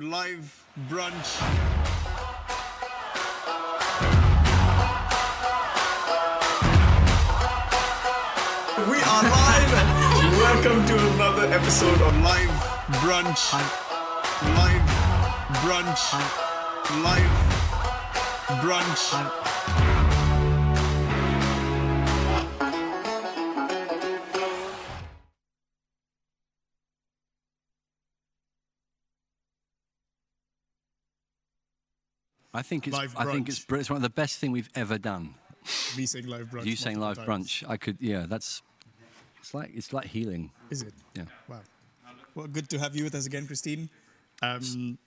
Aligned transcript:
live 0.00 0.64
brunch. 0.88 1.40
We 8.88 8.96
are 9.02 9.22
live. 9.24 9.72
Welcome 10.38 10.86
to 10.86 11.14
another 11.14 11.52
episode 11.52 12.00
of 12.02 12.16
Live 12.22 12.48
Brunch. 13.02 13.52
Live 14.54 14.88
Brunch. 15.64 16.12
Live 17.02 17.32
Brunch. 18.62 19.47
I 32.58 32.62
think 32.62 32.88
it's. 32.88 32.96
Live 32.96 33.14
I 33.16 33.24
think 33.24 33.48
it's. 33.48 33.64
It's 33.70 33.88
one 33.88 33.98
of 33.98 34.02
the 34.02 34.10
best 34.10 34.38
thing 34.40 34.50
we've 34.50 34.68
ever 34.74 34.98
done. 34.98 35.34
Me 35.96 36.06
saying 36.06 36.26
live 36.26 36.48
brunch. 36.50 36.64
you 36.64 36.74
saying 36.74 36.98
live 36.98 37.16
times. 37.16 37.28
brunch. 37.28 37.70
I 37.70 37.76
could. 37.76 37.98
Yeah, 38.00 38.26
that's. 38.28 38.62
It's 39.38 39.54
like 39.54 39.70
it's 39.72 39.92
like 39.92 40.06
healing. 40.06 40.50
Is 40.68 40.82
it? 40.82 40.92
Yeah. 41.14 41.22
Wow. 41.48 41.60
Well, 42.34 42.48
good 42.48 42.68
to 42.70 42.78
have 42.80 42.96
you 42.96 43.04
with 43.04 43.14
us 43.14 43.26
again, 43.26 43.46
Christine. 43.46 43.88
Um, 44.42 44.98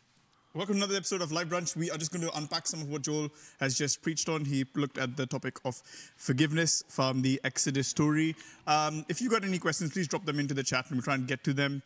welcome 0.54 0.76
to 0.76 0.80
another 0.80 0.96
episode 0.96 1.22
of 1.22 1.34
Live 1.34 1.50
Brunch. 1.50 1.76
We 1.76 1.92
are 1.92 1.98
just 1.98 2.14
going 2.14 2.26
to 2.26 2.38
unpack 2.38 2.68
some 2.68 2.82
of 2.82 2.90
what 2.90 3.02
Joel 3.02 3.30
has 3.60 3.78
just 3.78 4.02
preached 4.02 4.30
on. 4.30 4.46
He 4.46 4.66
looked 4.76 4.98
at 4.98 5.18
the 5.18 5.26
topic 5.26 5.60
of 5.66 5.76
forgiveness 6.16 6.84
from 6.88 7.22
the 7.22 7.40
Exodus 7.44 7.90
story. 7.90 8.34
Um, 8.66 9.06
if 9.10 9.20
you've 9.20 9.32
got 9.32 9.44
any 9.44 9.60
questions, 9.60 9.92
please 9.92 10.08
drop 10.08 10.26
them 10.26 10.40
into 10.40 10.54
the 10.54 10.64
chat 10.64 10.86
and 10.88 10.96
we'll 10.96 11.04
try 11.04 11.16
and 11.16 11.28
get 11.28 11.44
to 11.44 11.54
them. 11.54 11.84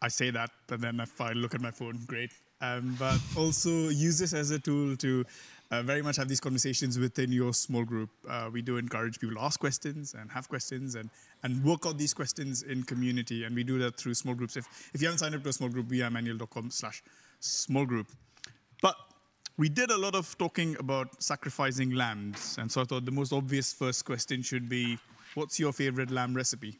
I 0.00 0.08
say 0.08 0.30
that, 0.30 0.50
but 0.66 0.80
then 0.80 1.00
if 1.00 1.20
I 1.20 1.32
look 1.32 1.54
at 1.54 1.60
my 1.60 1.70
phone, 1.70 2.00
great. 2.06 2.30
Um, 2.64 2.96
but 2.98 3.18
also 3.36 3.70
use 3.70 4.18
this 4.18 4.32
as 4.32 4.50
a 4.50 4.58
tool 4.58 4.96
to 4.96 5.24
uh, 5.70 5.82
very 5.82 6.02
much 6.02 6.16
have 6.16 6.28
these 6.28 6.40
conversations 6.40 6.98
within 6.98 7.32
your 7.32 7.52
small 7.52 7.84
group. 7.84 8.10
Uh, 8.28 8.48
we 8.52 8.62
do 8.62 8.76
encourage 8.76 9.18
people 9.18 9.36
to 9.36 9.42
ask 9.42 9.58
questions 9.60 10.14
and 10.18 10.30
have 10.30 10.48
questions 10.48 10.94
and, 10.94 11.10
and 11.42 11.62
work 11.64 11.86
out 11.86 11.98
these 11.98 12.14
questions 12.14 12.62
in 12.62 12.82
community. 12.82 13.44
And 13.44 13.54
we 13.54 13.64
do 13.64 13.78
that 13.78 13.96
through 13.96 14.14
small 14.14 14.34
groups. 14.34 14.56
If, 14.56 14.90
if 14.94 15.02
you 15.02 15.08
haven't 15.08 15.18
signed 15.18 15.34
up 15.34 15.42
to 15.42 15.48
a 15.48 15.52
small 15.52 15.68
group, 15.68 15.88
we 15.88 16.02
are 16.02 16.10
manual.com 16.10 16.70
slash 16.70 17.02
small 17.40 17.84
group. 17.84 18.06
But 18.80 18.96
we 19.56 19.68
did 19.68 19.90
a 19.90 19.98
lot 19.98 20.14
of 20.14 20.36
talking 20.38 20.76
about 20.78 21.22
sacrificing 21.22 21.90
lambs. 21.90 22.56
And 22.58 22.70
so 22.70 22.82
I 22.82 22.84
thought 22.84 23.04
the 23.04 23.12
most 23.12 23.32
obvious 23.32 23.72
first 23.72 24.04
question 24.04 24.42
should 24.42 24.68
be, 24.68 24.98
what's 25.34 25.58
your 25.58 25.72
favorite 25.72 26.10
lamb 26.10 26.34
recipe? 26.34 26.78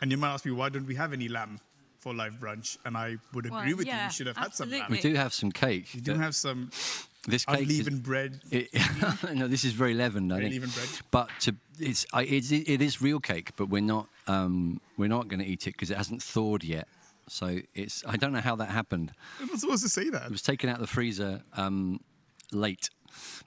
And 0.00 0.10
you 0.10 0.16
might 0.16 0.32
ask 0.32 0.44
me, 0.44 0.52
why 0.52 0.68
don't 0.68 0.86
we 0.86 0.94
have 0.94 1.12
any 1.12 1.28
lamb 1.28 1.60
for 2.06 2.14
live 2.14 2.34
brunch? 2.34 2.78
And 2.84 2.96
I 2.96 3.16
would 3.34 3.46
agree 3.46 3.56
Well, 3.68 3.76
with 3.78 3.86
you. 3.86 3.92
yeah, 3.92 4.06
We 4.06 4.12
should 4.12 4.28
have 4.28 4.36
had 4.36 4.54
some 4.54 4.70
lamb. 4.70 4.86
We 4.90 5.00
do 5.00 5.14
have 5.14 5.34
some 5.34 5.50
cake. 5.50 5.88
We 5.92 6.00
do 6.00 6.12
but 6.12 6.20
have 6.20 6.34
some 6.36 6.70
this 7.26 7.44
cake. 7.44 7.62
is- 7.62 7.80
unleavened 7.80 8.02
bread. 8.04 8.40
It, 8.52 8.68
no, 9.34 9.48
this 9.48 9.64
is 9.64 9.72
very 9.72 9.94
leavened. 9.94 10.32
I 10.32 10.36
Very 10.38 10.50
think. 10.58 10.72
bread. 10.72 10.88
But 11.10 11.28
to, 11.40 11.56
it's, 11.80 12.06
I, 12.12 12.22
it's 12.22 12.52
it 12.52 12.80
is 12.80 13.02
real 13.02 13.18
cake, 13.18 13.50
but 13.56 13.68
we're 13.68 13.82
not 13.82 14.06
um, 14.28 14.80
we're 14.96 15.08
not 15.08 15.26
going 15.26 15.40
to 15.40 15.46
eat 15.46 15.66
it 15.66 15.72
because 15.72 15.90
it 15.90 15.96
hasn't 15.96 16.22
thawed 16.22 16.62
yet. 16.62 16.86
So 17.28 17.58
it's 17.74 18.04
I 18.06 18.16
don't 18.16 18.32
know 18.32 18.40
how 18.40 18.54
that 18.56 18.68
happened. 18.70 19.12
I'm 19.40 19.48
not 19.48 19.58
supposed 19.58 19.82
to 19.82 19.88
say 19.88 20.08
that. 20.10 20.26
It 20.26 20.30
was 20.30 20.42
taken 20.42 20.70
out 20.70 20.76
of 20.76 20.80
the 20.82 20.86
freezer 20.86 21.42
um, 21.54 21.98
late, 22.52 22.88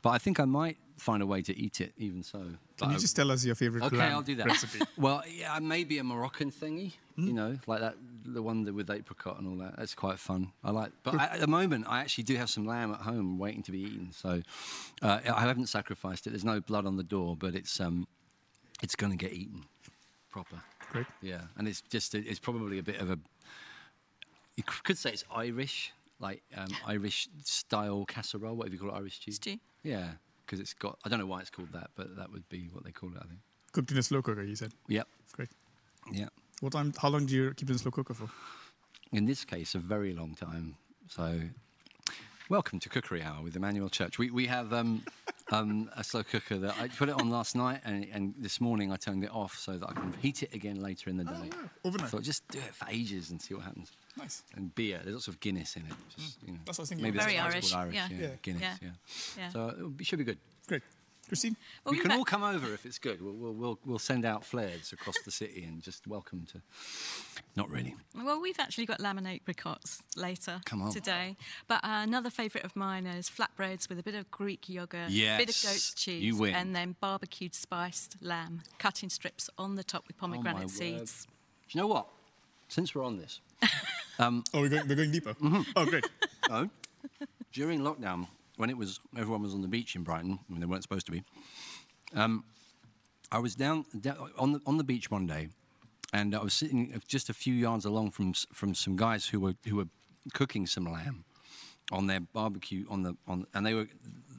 but 0.01 0.09
I 0.09 0.17
think 0.17 0.37
I 0.41 0.45
might 0.45 0.77
find 0.99 1.21
a 1.23 1.25
way 1.25 1.41
to 1.41 1.57
eat 1.57 1.81
it 1.81 1.93
even 1.97 2.23
so. 2.23 2.39
Can 2.39 2.57
But 2.77 2.91
you 2.91 2.97
just 2.99 3.15
tell 3.15 3.31
us 3.31 3.43
your 3.45 3.55
favorite 3.55 3.83
Okay, 3.85 3.97
lamb 3.97 4.13
I'll 4.13 4.21
do 4.21 4.35
that. 4.35 4.47
recipe? 4.47 4.79
well, 4.97 5.23
yeah, 5.29 5.57
maybe 5.59 5.97
a 5.97 6.03
Moroccan 6.03 6.51
thingy, 6.51 6.93
Hmm? 7.15 7.27
you 7.27 7.33
know, 7.33 7.57
like 7.67 7.79
that, 7.81 7.95
the 8.25 8.41
one 8.41 8.63
that 8.65 8.73
with 8.73 8.89
apricot 8.89 9.37
and 9.39 9.47
all 9.47 9.55
that. 9.65 9.77
That's 9.77 9.95
quite 9.95 10.19
fun. 10.19 10.51
I 10.63 10.71
like. 10.71 10.91
But 11.03 11.15
I, 11.15 11.25
at 11.25 11.39
the 11.39 11.47
moment, 11.47 11.85
I 11.89 11.99
actually 12.01 12.23
do 12.25 12.35
have 12.35 12.49
some 12.49 12.65
lamb 12.65 12.91
at 12.93 13.01
home 13.01 13.37
waiting 13.37 13.63
to 13.63 13.71
be 13.71 13.79
eaten. 13.79 14.11
So 14.13 14.41
uh, 15.01 15.19
I 15.33 15.41
haven't 15.41 15.67
sacrificed 15.67 16.27
it. 16.27 16.31
There's 16.31 16.45
no 16.45 16.59
blood 16.61 16.85
on 16.85 16.95
the 16.97 17.03
door, 17.03 17.35
but 17.35 17.55
it's 17.55 17.79
um, 17.79 18.07
it's 18.81 18.95
going 18.95 19.11
to 19.11 19.17
get 19.17 19.33
eaten 19.33 19.65
proper. 20.31 20.61
Great. 20.91 21.07
Yeah, 21.21 21.41
and 21.57 21.67
it's 21.67 21.81
just 21.81 22.15
it's 22.15 22.39
probably 22.39 22.79
a 22.79 22.83
bit 22.83 22.99
of 23.01 23.09
a. 23.11 23.19
You 24.55 24.63
could 24.83 24.97
say 24.97 25.11
it's 25.11 25.23
Irish, 25.33 25.93
like 26.19 26.41
um, 26.57 26.67
Irish 26.85 27.29
style 27.43 28.05
casserole. 28.05 28.55
Whatever 28.55 28.75
you 28.75 28.79
call 28.81 28.89
it, 28.89 28.95
Irish 28.97 29.15
stew. 29.21 29.31
Stew. 29.31 29.57
Yeah, 29.83 30.11
because 30.49 30.59
it's 30.59 30.73
got. 30.73 30.97
I 31.05 31.09
don't 31.09 31.19
know 31.19 31.27
why 31.27 31.41
it's 31.41 31.51
called 31.51 31.71
that, 31.73 31.91
but 31.95 32.15
that 32.17 32.31
would 32.31 32.47
be 32.49 32.69
what 32.71 32.83
they 32.83 32.91
call 32.91 33.09
it. 33.09 33.17
I 33.17 33.27
think. 33.27 33.39
Cooked 33.71 33.91
in 33.91 33.97
a 33.99 34.03
slow 34.03 34.23
cooker, 34.23 34.41
you 34.41 34.55
said. 34.55 34.71
Yep. 34.87 35.07
Great. 35.33 35.49
Yeah. 36.11 36.29
What 36.61 36.73
time? 36.73 36.91
How 36.97 37.09
long 37.09 37.27
do 37.27 37.35
you 37.35 37.53
keep 37.53 37.69
it 37.69 37.73
in 37.73 37.75
a 37.75 37.79
slow 37.79 37.91
cooker 37.91 38.15
for? 38.15 38.29
in 39.11 39.25
this 39.25 39.45
case, 39.45 39.75
a 39.75 39.79
very 39.79 40.13
long 40.13 40.35
time. 40.35 40.75
So, 41.07 41.39
welcome 42.49 42.79
to 42.79 42.89
Cookery 42.89 43.21
Hour 43.21 43.43
with 43.43 43.55
Emmanuel 43.55 43.89
Church. 43.89 44.17
We, 44.19 44.29
we 44.29 44.47
have 44.47 44.73
um, 44.73 45.03
um, 45.51 45.89
a 45.95 46.03
slow 46.03 46.23
cooker 46.23 46.57
that 46.57 46.75
I 46.79 46.87
put 46.87 47.09
it 47.09 47.15
on 47.15 47.29
last 47.29 47.55
night, 47.55 47.81
and, 47.85 48.07
and 48.11 48.33
this 48.37 48.59
morning 48.59 48.91
I 48.91 48.97
turned 48.97 49.23
it 49.23 49.31
off 49.31 49.55
so 49.55 49.77
that 49.77 49.89
I 49.89 49.93
can 49.93 50.13
heat 50.21 50.43
it 50.43 50.53
again 50.53 50.81
later 50.81 51.09
in 51.09 51.17
the 51.17 51.25
day. 51.25 51.31
wow. 51.31 51.69
Overnight. 51.85 52.07
I 52.07 52.09
thought 52.09 52.23
just 52.23 52.47
do 52.49 52.59
it 52.59 52.75
for 52.75 52.87
ages 52.89 53.31
and 53.31 53.41
see 53.41 53.53
what 53.53 53.63
happens. 53.63 53.91
Nice. 54.29 54.43
And 54.55 54.75
beer, 54.75 54.99
there's 55.03 55.15
lots 55.15 55.27
of 55.27 55.39
Guinness 55.39 55.75
in 55.75 55.81
it. 55.83 55.93
Just, 56.15 56.37
you 56.45 56.53
know, 56.53 56.59
That's 56.65 56.77
what 56.77 56.81
I 56.81 56.83
was 56.83 56.89
thinking 56.89 57.03
Maybe 57.03 57.17
of. 57.17 57.25
that's 57.25 57.33
Very 57.33 57.57
it's 57.57 57.71
called 57.71 57.83
Irish, 57.85 57.95
Irish. 57.97 58.11
yeah. 58.11 58.27
Yeah. 58.27 58.35
Guinness. 58.43 58.61
Yeah. 58.61 58.75
Yeah. 58.81 58.89
Yeah. 59.43 59.49
So 59.49 59.69
it'll 59.75 59.93
should 60.01 60.19
be 60.19 60.25
good. 60.25 60.37
Great. 60.67 60.83
Christine? 61.27 61.55
Well, 61.85 61.91
we 61.91 61.97
we've 61.97 62.03
can 62.07 62.11
all 62.17 62.25
come 62.25 62.41
over 62.41 62.73
if 62.73 62.87
it's 62.87 62.97
good. 62.97 63.21
We'll, 63.21 63.33
we'll, 63.33 63.53
we'll, 63.53 63.79
we'll 63.85 63.99
send 63.99 64.25
out 64.25 64.43
flares 64.43 64.91
across 64.93 65.13
the 65.25 65.29
city 65.31 65.63
and 65.63 65.79
just 65.81 66.07
welcome 66.07 66.47
to. 66.53 66.61
Not 67.55 67.69
really. 67.69 67.95
Well, 68.15 68.41
we've 68.41 68.59
actually 68.59 68.87
got 68.87 68.99
lamb 68.99 69.19
and 69.19 69.27
apricots 69.27 70.01
later 70.15 70.59
Come 70.65 70.81
on. 70.81 70.91
today. 70.91 71.37
But 71.67 71.83
uh, 71.83 72.01
another 72.01 72.31
favourite 72.31 72.65
of 72.65 72.75
mine 72.75 73.05
is 73.05 73.29
flatbreads 73.29 73.87
with 73.89 73.99
a 73.99 74.03
bit 74.03 74.15
of 74.15 74.31
Greek 74.31 74.67
yogurt, 74.69 75.11
a 75.11 75.37
bit 75.37 75.49
of 75.49 75.61
goat's 75.63 75.93
cheese, 75.93 76.23
you 76.23 76.35
win. 76.35 76.55
and 76.55 76.75
then 76.75 76.95
barbecued 76.99 77.53
spiced 77.53 78.15
lamb, 78.23 78.61
cut 78.79 79.03
in 79.03 79.09
strips 79.11 79.51
on 79.57 79.75
the 79.75 79.83
top 79.83 80.07
with 80.07 80.15
Oh, 80.21 80.27
my 80.27 80.37
pomegranate 80.37 80.61
word. 80.63 80.69
seeds. 80.71 81.27
Do 81.71 81.77
you 81.77 81.81
know 81.81 81.87
what? 81.87 82.07
Since 82.69 82.95
we're 82.95 83.03
on 83.05 83.17
this, 83.17 83.39
Oh, 84.19 84.41
we're 84.53 84.69
going, 84.69 84.87
we're 84.87 84.95
going 84.95 85.11
deeper. 85.11 85.33
Mm-hmm. 85.33 85.61
Oh, 85.75 85.85
great. 85.85 86.05
Oh, 86.51 86.67
during 87.53 87.81
lockdown, 87.81 88.25
when 88.57 88.71
it 88.71 88.77
was 88.77 88.99
everyone 89.15 89.43
was 89.43 89.53
on 89.53 89.61
the 89.61 89.67
beach 89.67 89.95
in 89.95 90.01
Brighton, 90.01 90.39
when 90.47 90.59
they 90.59 90.65
weren't 90.65 90.81
supposed 90.81 91.05
to 91.05 91.11
be, 91.11 91.21
um, 92.15 92.43
I 93.31 93.37
was 93.37 93.53
down, 93.53 93.85
down 94.01 94.31
on 94.35 94.53
the 94.53 94.61
on 94.65 94.77
the 94.77 94.83
beach 94.83 95.11
one 95.11 95.27
day, 95.27 95.49
and 96.11 96.33
I 96.33 96.41
was 96.41 96.55
sitting 96.55 96.99
just 97.07 97.29
a 97.29 97.33
few 97.35 97.53
yards 97.53 97.85
along 97.85 98.11
from 98.11 98.33
from 98.51 98.73
some 98.73 98.95
guys 98.95 99.27
who 99.27 99.39
were 99.39 99.53
who 99.67 99.75
were 99.75 99.89
cooking 100.33 100.65
some 100.65 100.85
lamb 100.85 101.23
on 101.91 102.07
their 102.07 102.19
barbecue 102.19 102.83
on 102.89 103.03
the 103.03 103.15
on, 103.27 103.45
and 103.53 103.63
they 103.63 103.75
were 103.75 103.87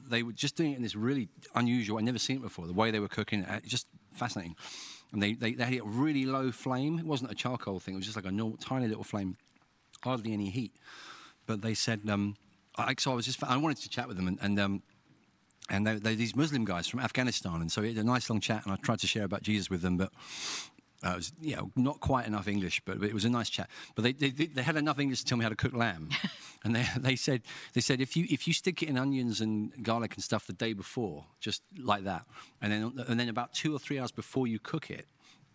they 0.09 0.21
were 0.21 0.33
just 0.33 0.57
doing 0.57 0.73
it 0.73 0.75
in 0.75 0.83
this 0.83 0.95
really 0.95 1.29
unusual. 1.55 1.97
I'd 1.97 2.03
never 2.03 2.19
seen 2.19 2.37
it 2.37 2.41
before. 2.41 2.67
The 2.67 2.73
way 2.73 2.91
they 2.91 2.99
were 2.99 3.07
cooking, 3.07 3.43
it, 3.43 3.63
just 3.65 3.87
fascinating. 4.13 4.57
And 5.13 5.23
they, 5.23 5.33
they, 5.33 5.53
they 5.53 5.63
had 5.63 5.73
it 5.73 5.85
really 5.85 6.25
low 6.25 6.51
flame. 6.51 6.99
It 6.99 7.05
wasn't 7.05 7.31
a 7.31 7.35
charcoal 7.35 7.79
thing. 7.79 7.95
It 7.95 7.97
was 7.97 8.05
just 8.05 8.17
like 8.17 8.25
a 8.25 8.31
normal, 8.31 8.57
tiny 8.57 8.87
little 8.87 9.03
flame, 9.03 9.37
hardly 10.03 10.33
any 10.33 10.49
heat. 10.49 10.73
But 11.45 11.61
they 11.61 11.73
said, 11.73 12.01
um, 12.09 12.35
I, 12.77 12.95
so 12.97 13.11
I 13.11 13.15
was 13.15 13.25
just, 13.25 13.43
I 13.43 13.57
wanted 13.57 13.77
to 13.77 13.89
chat 13.89 14.07
with 14.07 14.17
them, 14.17 14.27
and, 14.27 14.37
and 14.41 14.59
um, 14.59 14.83
and 15.69 15.87
they, 15.87 15.95
they're 15.95 16.15
these 16.15 16.35
Muslim 16.35 16.65
guys 16.65 16.87
from 16.87 16.99
Afghanistan, 16.99 17.61
and 17.61 17.71
so 17.71 17.81
we 17.81 17.89
had 17.89 17.97
a 17.97 18.03
nice 18.03 18.29
long 18.29 18.39
chat, 18.39 18.63
and 18.65 18.73
I 18.73 18.75
tried 18.77 18.99
to 18.99 19.07
share 19.07 19.23
about 19.23 19.41
Jesus 19.41 19.69
with 19.69 19.81
them, 19.81 19.97
but 19.97 20.11
uh, 21.03 21.11
it 21.11 21.15
was 21.15 21.33
you 21.41 21.55
know 21.55 21.71
not 21.75 21.99
quite 21.99 22.27
enough 22.27 22.47
English, 22.47 22.81
but 22.85 23.01
it 23.03 23.13
was 23.13 23.25
a 23.25 23.29
nice 23.29 23.49
chat. 23.49 23.69
But 23.95 24.03
they, 24.03 24.13
they, 24.13 24.29
they 24.29 24.61
had 24.61 24.75
enough 24.75 24.99
English 24.99 25.19
to 25.19 25.25
tell 25.25 25.37
me 25.37 25.43
how 25.43 25.49
to 25.49 25.55
cook 25.55 25.73
lamb, 25.73 26.09
and 26.63 26.75
they, 26.75 26.85
they 26.97 27.15
said 27.15 27.41
they 27.73 27.81
said 27.81 28.01
if 28.01 28.15
you 28.15 28.27
if 28.29 28.47
you 28.47 28.53
stick 28.53 28.83
it 28.83 28.89
in 28.89 28.97
onions 28.97 29.41
and 29.41 29.71
garlic 29.83 30.15
and 30.15 30.23
stuff 30.23 30.45
the 30.45 30.53
day 30.53 30.73
before, 30.73 31.25
just 31.39 31.63
like 31.77 32.03
that, 32.03 32.25
and 32.61 32.71
then 32.71 32.93
and 33.07 33.19
then 33.19 33.29
about 33.29 33.53
two 33.53 33.75
or 33.75 33.79
three 33.79 33.99
hours 33.99 34.11
before 34.11 34.47
you 34.47 34.59
cook 34.59 34.89
it, 34.89 35.07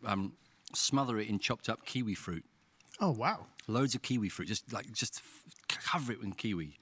um, 0.05 0.33
smother 0.75 1.19
it 1.19 1.29
in 1.29 1.39
chopped 1.39 1.69
up 1.69 1.85
kiwi 1.85 2.15
fruit 2.15 2.45
Oh, 3.01 3.11
wow. 3.13 3.47
loads 3.69 3.95
of 3.95 4.03
kiwi 4.03 4.29
fruit, 4.29 4.49
just 4.49 4.73
like 4.73 4.91
just 4.93 5.17
f- 5.17 5.79
cover 5.85 6.13
it 6.13 6.21
with 6.21 6.37
kiwi, 6.37 6.79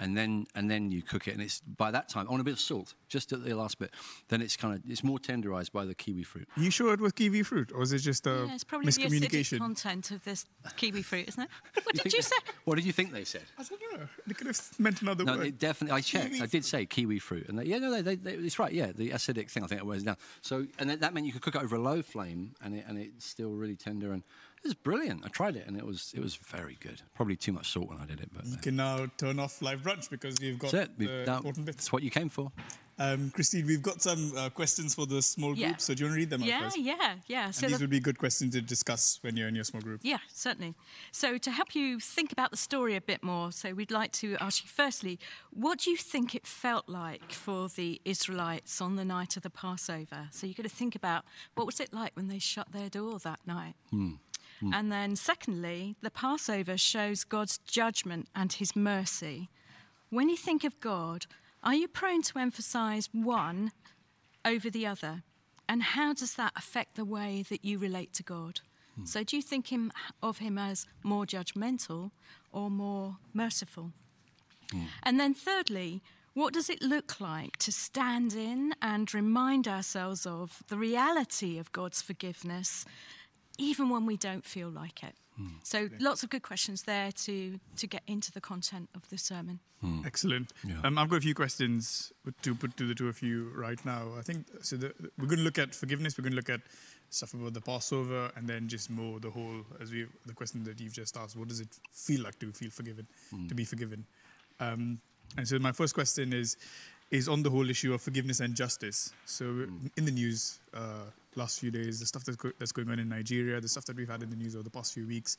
and 0.00 0.16
then 0.16 0.46
and 0.54 0.70
then 0.70 0.90
you 0.90 1.00
cook 1.00 1.26
it, 1.28 1.32
and 1.34 1.42
it's 1.42 1.60
by 1.60 1.90
that 1.90 2.08
time 2.08 2.26
on 2.28 2.40
a 2.40 2.44
bit 2.44 2.52
of 2.52 2.60
salt, 2.60 2.94
just 3.08 3.32
at 3.32 3.44
the 3.44 3.54
last 3.54 3.78
bit. 3.78 3.90
Then 4.28 4.42
it's 4.42 4.56
kind 4.56 4.74
of 4.74 4.82
it's 4.90 5.02
more 5.04 5.18
tenderized 5.18 5.72
by 5.72 5.84
the 5.86 5.94
kiwi 5.94 6.22
fruit. 6.24 6.48
You 6.56 6.70
sure 6.70 6.92
it 6.92 7.00
was 7.00 7.12
kiwi 7.12 7.42
fruit, 7.44 7.70
or 7.74 7.82
is 7.82 7.92
it 7.92 8.00
just 8.00 8.26
a 8.26 8.44
Yeah, 8.48 8.54
it's 8.54 8.64
probably 8.64 8.90
the 8.90 9.00
miscommunication? 9.02 9.58
content 9.58 10.10
of 10.10 10.22
this 10.24 10.44
kiwi 10.76 11.02
fruit, 11.02 11.28
isn't 11.28 11.42
it? 11.44 11.48
What 11.84 11.94
did 11.94 12.04
you 12.12 12.18
they- 12.18 12.22
say? 12.22 12.36
What 12.64 12.74
did 12.76 12.84
you 12.86 12.92
think 12.92 13.12
they 13.12 13.24
said? 13.24 13.42
I 13.58 13.62
don't 13.62 14.00
know. 14.00 14.08
It 14.28 14.36
could 14.36 14.46
have 14.48 14.60
meant 14.78 15.00
another 15.02 15.24
No, 15.24 15.36
word. 15.36 15.46
it 15.46 15.58
definitely. 15.58 15.96
I 15.96 16.00
checked. 16.00 16.30
Kiwi 16.32 16.42
I 16.42 16.46
did 16.46 16.64
say 16.64 16.84
kiwi 16.86 17.18
fruit, 17.20 17.48
and 17.48 17.58
they, 17.58 17.64
yeah, 17.64 17.78
no, 17.78 17.90
they, 17.90 18.02
they, 18.02 18.16
they, 18.16 18.32
it's 18.34 18.58
right. 18.58 18.72
Yeah, 18.72 18.90
the 18.92 19.10
acidic 19.10 19.50
thing. 19.50 19.62
I 19.62 19.66
think 19.68 19.80
it 19.80 19.86
wears 19.86 20.02
down. 20.02 20.16
So, 20.42 20.66
and 20.78 20.90
that, 20.90 21.00
that 21.00 21.14
meant 21.14 21.24
you 21.26 21.32
could 21.32 21.42
cook 21.42 21.54
it 21.54 21.62
over 21.62 21.76
a 21.76 21.80
low 21.80 22.02
flame, 22.02 22.54
and 22.62 22.74
it 22.74 22.84
and 22.88 22.98
it's 22.98 23.24
still 23.24 23.50
really 23.52 23.76
tender, 23.76 24.12
and 24.12 24.22
it 24.22 24.53
was 24.64 24.74
brilliant. 24.74 25.24
I 25.24 25.28
tried 25.28 25.56
it, 25.56 25.66
and 25.66 25.76
it 25.76 25.84
was 25.86 26.12
it 26.16 26.20
was 26.20 26.34
very 26.36 26.76
good. 26.80 27.00
Probably 27.14 27.36
too 27.36 27.52
much 27.52 27.70
salt 27.72 27.88
when 27.88 27.98
I 27.98 28.06
did 28.06 28.20
it, 28.20 28.30
but 28.34 28.44
You 28.46 28.54
uh, 28.54 28.60
can 28.60 28.76
now 28.76 29.06
turn 29.18 29.38
off 29.38 29.60
live 29.62 29.82
brunch 29.82 30.08
because 30.10 30.40
you've 30.40 30.58
got 30.58 30.72
that's 30.72 30.88
it. 30.90 30.98
the 30.98 31.06
We've- 31.06 31.30
important 31.30 31.66
bits. 31.66 31.76
That's 31.78 31.92
what 31.92 32.02
you 32.02 32.10
came 32.10 32.28
for. 32.28 32.50
Um, 32.96 33.32
Christine, 33.32 33.66
we've 33.66 33.82
got 33.82 34.00
some 34.00 34.32
uh, 34.36 34.50
questions 34.50 34.94
for 34.94 35.04
the 35.04 35.20
small 35.20 35.56
Yeah. 35.58 35.70
group, 35.70 35.80
so 35.80 35.94
do 35.94 36.04
you 36.04 36.06
want 36.06 36.14
to 36.14 36.20
read 36.20 36.30
them 36.30 36.42
out 36.42 36.48
Yeah, 36.48 36.60
first? 36.62 36.78
yeah, 36.78 37.14
yeah. 37.26 37.44
And 37.46 37.54
So 37.54 37.66
these 37.66 37.80
would 37.80 37.90
be 37.90 37.98
good 37.98 38.18
questions 38.18 38.54
to 38.54 38.60
discuss 38.60 39.18
when 39.22 39.36
you're 39.36 39.48
in 39.48 39.56
your 39.56 39.64
small 39.64 39.82
group. 39.82 39.98
Yeah, 40.04 40.18
certainly. 40.32 40.76
So, 41.10 41.36
to 41.36 41.50
help 41.50 41.74
you 41.74 41.98
think 41.98 42.30
about 42.30 42.52
the 42.52 42.56
story 42.56 42.94
a 42.94 43.00
bit 43.00 43.24
more, 43.24 43.50
so 43.50 43.74
we'd 43.74 43.90
like 43.90 44.12
to 44.22 44.36
ask 44.38 44.62
you 44.62 44.68
firstly, 44.68 45.18
what 45.50 45.80
do 45.80 45.90
you 45.90 45.96
think 45.96 46.36
it 46.36 46.46
felt 46.46 46.88
like 46.88 47.32
for 47.32 47.68
the 47.68 48.00
Israelites 48.04 48.80
on 48.80 48.94
the 48.94 49.04
night 49.04 49.36
of 49.36 49.42
the 49.42 49.50
Passover? 49.50 50.28
So, 50.30 50.46
you've 50.46 50.56
got 50.56 50.62
to 50.62 50.68
think 50.68 50.94
about 50.94 51.24
what 51.56 51.66
was 51.66 51.80
it 51.80 51.92
like 51.92 52.12
when 52.14 52.28
they 52.28 52.38
shut 52.38 52.70
their 52.70 52.88
door 52.88 53.18
that 53.18 53.40
night? 53.44 53.74
Mm. 54.64 54.74
And 54.74 54.92
then, 54.92 55.16
secondly, 55.16 55.96
the 56.00 56.10
Passover 56.10 56.76
shows 56.76 57.24
God's 57.24 57.58
judgment 57.58 58.28
and 58.34 58.52
his 58.52 58.74
mercy. 58.74 59.48
When 60.10 60.28
you 60.28 60.36
think 60.36 60.64
of 60.64 60.80
God, 60.80 61.26
are 61.62 61.74
you 61.74 61.88
prone 61.88 62.22
to 62.22 62.38
emphasize 62.38 63.08
one 63.12 63.72
over 64.44 64.70
the 64.70 64.86
other? 64.86 65.22
And 65.68 65.82
how 65.82 66.12
does 66.12 66.34
that 66.34 66.52
affect 66.56 66.94
the 66.94 67.04
way 67.04 67.44
that 67.48 67.64
you 67.64 67.78
relate 67.78 68.12
to 68.14 68.22
God? 68.22 68.60
Mm. 69.00 69.08
So, 69.08 69.24
do 69.24 69.36
you 69.36 69.42
think 69.42 69.68
him, 69.68 69.92
of 70.22 70.38
him 70.38 70.58
as 70.58 70.86
more 71.02 71.24
judgmental 71.24 72.10
or 72.52 72.70
more 72.70 73.16
merciful? 73.32 73.92
Mm. 74.72 74.86
And 75.02 75.20
then, 75.20 75.34
thirdly, 75.34 76.02
what 76.34 76.52
does 76.52 76.68
it 76.68 76.82
look 76.82 77.20
like 77.20 77.56
to 77.58 77.70
stand 77.70 78.34
in 78.34 78.74
and 78.82 79.12
remind 79.14 79.68
ourselves 79.68 80.26
of 80.26 80.64
the 80.68 80.76
reality 80.76 81.58
of 81.58 81.70
God's 81.70 82.02
forgiveness, 82.02 82.84
even 83.58 83.88
when 83.88 84.06
we 84.06 84.16
don't 84.16 84.44
feel 84.44 84.68
like 84.68 85.02
it? 85.02 85.14
So, 85.64 85.88
lots 85.98 86.22
of 86.22 86.30
good 86.30 86.42
questions 86.42 86.82
there 86.82 87.10
to, 87.10 87.58
to 87.76 87.86
get 87.88 88.02
into 88.06 88.30
the 88.30 88.40
content 88.40 88.88
of 88.94 89.08
the 89.10 89.18
sermon. 89.18 89.58
Excellent. 90.06 90.52
Yeah. 90.64 90.76
Um, 90.84 90.96
I've 90.96 91.08
got 91.08 91.16
a 91.16 91.20
few 91.20 91.34
questions 91.34 92.12
to 92.42 92.54
put 92.54 92.76
to 92.76 92.86
the 92.86 92.94
two 92.94 93.08
of 93.08 93.20
you 93.20 93.50
right 93.54 93.84
now. 93.84 94.12
I 94.16 94.22
think 94.22 94.46
so. 94.62 94.76
The, 94.76 94.94
we're 95.18 95.26
going 95.26 95.38
to 95.38 95.44
look 95.44 95.58
at 95.58 95.74
forgiveness. 95.74 96.16
We're 96.16 96.22
going 96.22 96.32
to 96.32 96.36
look 96.36 96.50
at 96.50 96.60
stuff 97.10 97.34
about 97.34 97.52
the 97.54 97.60
Passover, 97.60 98.30
and 98.36 98.48
then 98.48 98.68
just 98.68 98.90
more 98.90 99.20
the 99.20 99.30
whole 99.30 99.62
as 99.80 99.90
we 99.90 100.06
the 100.24 100.34
question 100.34 100.64
that 100.64 100.80
you've 100.80 100.92
just 100.92 101.16
asked. 101.16 101.36
What 101.36 101.48
does 101.48 101.60
it 101.60 101.68
feel 101.92 102.22
like 102.22 102.38
to 102.38 102.52
feel 102.52 102.70
forgiven, 102.70 103.06
to 103.48 103.54
be 103.54 103.64
forgiven? 103.64 104.06
Um, 104.60 105.00
and 105.36 105.46
so 105.48 105.58
my 105.58 105.72
first 105.72 105.94
question 105.94 106.32
is 106.32 106.56
is 107.14 107.28
on 107.28 107.44
the 107.44 107.50
whole 107.50 107.70
issue 107.70 107.94
of 107.94 108.02
forgiveness 108.02 108.40
and 108.40 108.56
justice. 108.56 109.12
So 109.24 109.44
in 109.96 110.04
the 110.04 110.10
news 110.10 110.58
uh, 110.74 111.04
last 111.36 111.60
few 111.60 111.70
days, 111.70 112.00
the 112.00 112.06
stuff 112.06 112.24
that's, 112.24 112.36
go- 112.36 112.50
that's 112.58 112.72
going 112.72 112.90
on 112.90 112.98
in 112.98 113.08
Nigeria, 113.08 113.60
the 113.60 113.68
stuff 113.68 113.84
that 113.84 113.96
we've 113.96 114.08
had 114.08 114.24
in 114.24 114.30
the 114.30 114.36
news 114.36 114.56
over 114.56 114.64
the 114.64 114.70
past 114.70 114.92
few 114.92 115.06
weeks, 115.06 115.36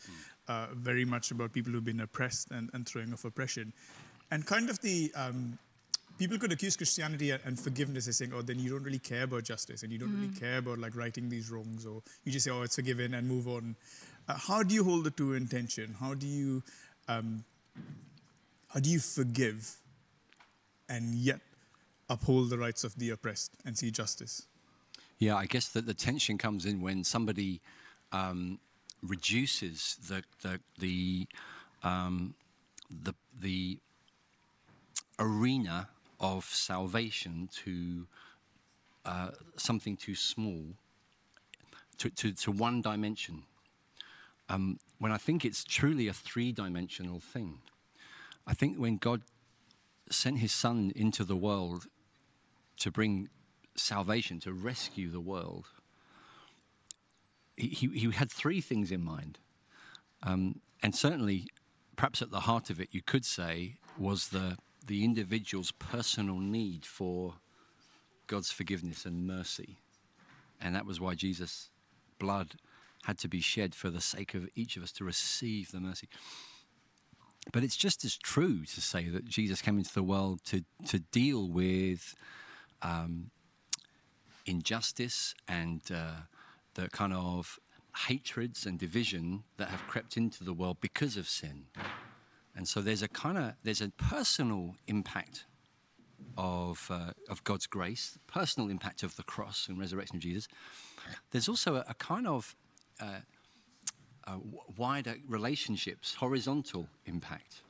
uh, 0.48 0.68
very 0.74 1.04
much 1.04 1.32
about 1.32 1.52
people 1.52 1.74
who've 1.74 1.84
been 1.84 2.00
oppressed 2.00 2.52
and, 2.52 2.70
and 2.74 2.88
throwing 2.88 3.12
off 3.12 3.26
oppression. 3.26 3.74
And 4.32 4.46
kind 4.46 4.70
of 4.70 4.80
the 4.80 5.12
um, 5.18 5.60
people 6.18 6.38
could 6.38 6.54
accuse 6.54 6.78
Christianity 6.78 7.32
and, 7.32 7.42
and 7.44 7.60
forgiveness 7.60 8.08
as 8.08 8.16
saying, 8.16 8.32
oh, 8.34 8.42
then 8.42 8.58
you 8.58 8.70
don't 8.70 8.84
really 8.84 8.98
care 9.00 9.24
about 9.24 9.44
justice 9.44 9.84
and 9.84 9.92
you 9.92 10.00
don't 10.00 10.16
really 10.16 10.34
care 10.34 10.60
about 10.60 10.80
like 10.80 10.96
righting 10.96 11.28
these 11.28 11.52
wrongs, 11.52 11.86
or 11.86 12.02
you 12.24 12.32
just 12.32 12.46
say, 12.46 12.52
oh, 12.52 12.62
it's 12.62 12.78
forgiven 12.78 13.16
and 13.16 13.28
move 13.28 13.50
on. 13.50 13.76
Uh, 14.30 14.36
how 14.38 14.64
do 14.64 14.74
you 14.74 14.86
hold 14.86 15.04
the 15.04 15.12
two 15.12 15.34
in 15.34 15.46
tension? 15.46 15.94
How 16.00 16.14
do 16.14 16.26
you 16.26 16.64
um, 17.10 17.44
how 18.70 18.80
do 18.80 18.90
you 18.90 19.00
forgive 19.00 19.76
and 20.88 21.16
yet 21.16 21.40
uphold 22.10 22.50
the 22.50 22.58
rights 22.58 22.84
of 22.84 22.96
the 22.96 23.10
oppressed 23.10 23.52
and 23.66 23.78
see 23.78 23.92
justice? 23.92 24.48
Yeah, 25.18 25.36
I 25.36 25.46
guess 25.46 25.70
that 25.70 25.86
the 25.86 25.94
tension 25.94 26.38
comes 26.38 26.66
in 26.66 26.82
when 26.82 27.04
somebody 27.04 27.62
um, 28.12 28.60
reduces 29.02 29.98
the 30.08 30.24
the 30.42 30.60
the, 30.80 31.28
um, 31.84 32.36
the 32.90 33.14
the 33.40 33.80
arena 35.20 35.90
of 36.20 36.46
salvation 36.46 37.50
to 37.64 38.08
uh, 39.06 39.30
something 39.56 39.96
too 39.96 40.16
small, 40.16 40.64
to, 41.98 42.10
to, 42.10 42.32
to 42.34 42.52
one 42.52 42.82
dimension. 42.82 43.44
Um, 44.50 44.80
when 45.00 45.12
I 45.12 45.18
think 45.18 45.46
it's 45.46 45.64
truly 45.64 46.08
a 46.08 46.14
three-dimensional 46.14 47.20
thing. 47.20 47.60
I 48.48 48.54
think 48.54 48.78
when 48.78 48.98
God 48.98 49.22
sent 50.10 50.40
His 50.40 50.52
Son 50.52 50.92
into 50.96 51.24
the 51.24 51.36
world 51.36 51.88
to 52.80 52.92
bring 52.92 53.30
salvation, 53.76 54.40
to 54.42 54.54
rescue 54.54 55.10
the 55.10 55.20
world, 55.20 55.68
he, 57.58 57.90
he, 57.94 58.12
had 58.12 58.32
three 58.32 58.62
things 58.62 58.92
in 58.92 59.02
mind. 59.02 59.40
Um, 60.24 60.62
and 60.84 60.96
certainly, 60.96 61.48
perhaps 61.96 62.22
at 62.22 62.32
the 62.32 62.42
heart 62.42 62.70
of 62.70 62.80
it, 62.80 62.90
you 62.92 63.02
could 63.02 63.26
say, 63.26 63.76
was 63.98 64.30
the, 64.30 64.58
the 64.86 65.04
individual's 65.04 65.72
personal 65.72 66.40
need 66.40 66.86
for 66.86 67.36
God's 68.28 68.52
forgiveness 68.52 69.06
and 69.06 69.26
mercy. 69.26 69.78
And 70.60 70.76
that 70.76 70.86
was 70.86 71.00
why 71.00 71.16
Jesus' 71.16 71.70
blood 72.20 72.56
had 73.04 73.18
to 73.20 73.28
be 73.28 73.42
shed 73.42 73.76
for 73.76 73.90
the 73.90 74.02
sake 74.02 74.34
of 74.34 74.50
each 74.56 74.78
of 74.78 74.84
us 74.84 74.92
to 74.94 75.04
receive 75.04 75.72
the 75.72 75.80
mercy. 75.80 76.10
But 77.52 77.64
it's 77.64 77.78
just 77.78 78.04
as 78.04 78.18
true 78.18 78.66
to 78.66 78.82
say 78.82 79.08
that 79.10 79.26
Jesus 79.26 79.62
came 79.62 79.78
into 79.78 79.94
the 79.94 80.04
world 80.04 80.44
to, 80.46 80.64
to 80.88 81.00
deal 81.00 81.48
with 81.48 82.16
um, 82.86 83.32
injustice 84.46 85.34
and 85.48 85.82
uh, 85.94 86.22
the 86.76 86.90
kind 86.90 87.14
of 87.14 87.60
hatreds 88.08 88.66
and 88.66 88.78
division 88.78 89.44
that 89.58 89.70
have 89.70 89.82
crept 89.88 90.18
into 90.18 90.44
the 90.44 90.54
world 90.54 90.78
because 90.82 91.18
of 91.18 91.28
sin. 91.28 91.66
And 92.56 92.68
so 92.68 92.82
there's 92.82 93.02
a 93.02 93.08
kind 93.08 93.38
of 93.38 93.54
there's 93.64 93.82
a 93.82 93.90
personal 93.90 94.76
impact 94.88 95.46
of 96.38 96.88
uh, 96.90 97.12
of 97.30 97.44
God's 97.44 97.68
grace, 97.68 98.18
personal 98.28 98.70
impact 98.70 99.04
of 99.04 99.16
the 99.16 99.24
cross 99.24 99.68
and 99.68 99.80
resurrection 99.80 100.18
of 100.18 100.22
Jesus. 100.22 100.48
There's 101.32 101.50
also 101.50 101.76
a, 101.76 101.86
a 101.90 101.94
kind 101.96 102.28
of 102.28 102.56
uh, 103.00 103.20
w- 104.28 104.60
wider 104.78 105.16
relationships, 105.28 106.16
horizontal 106.16 106.88
impact. 107.06 107.62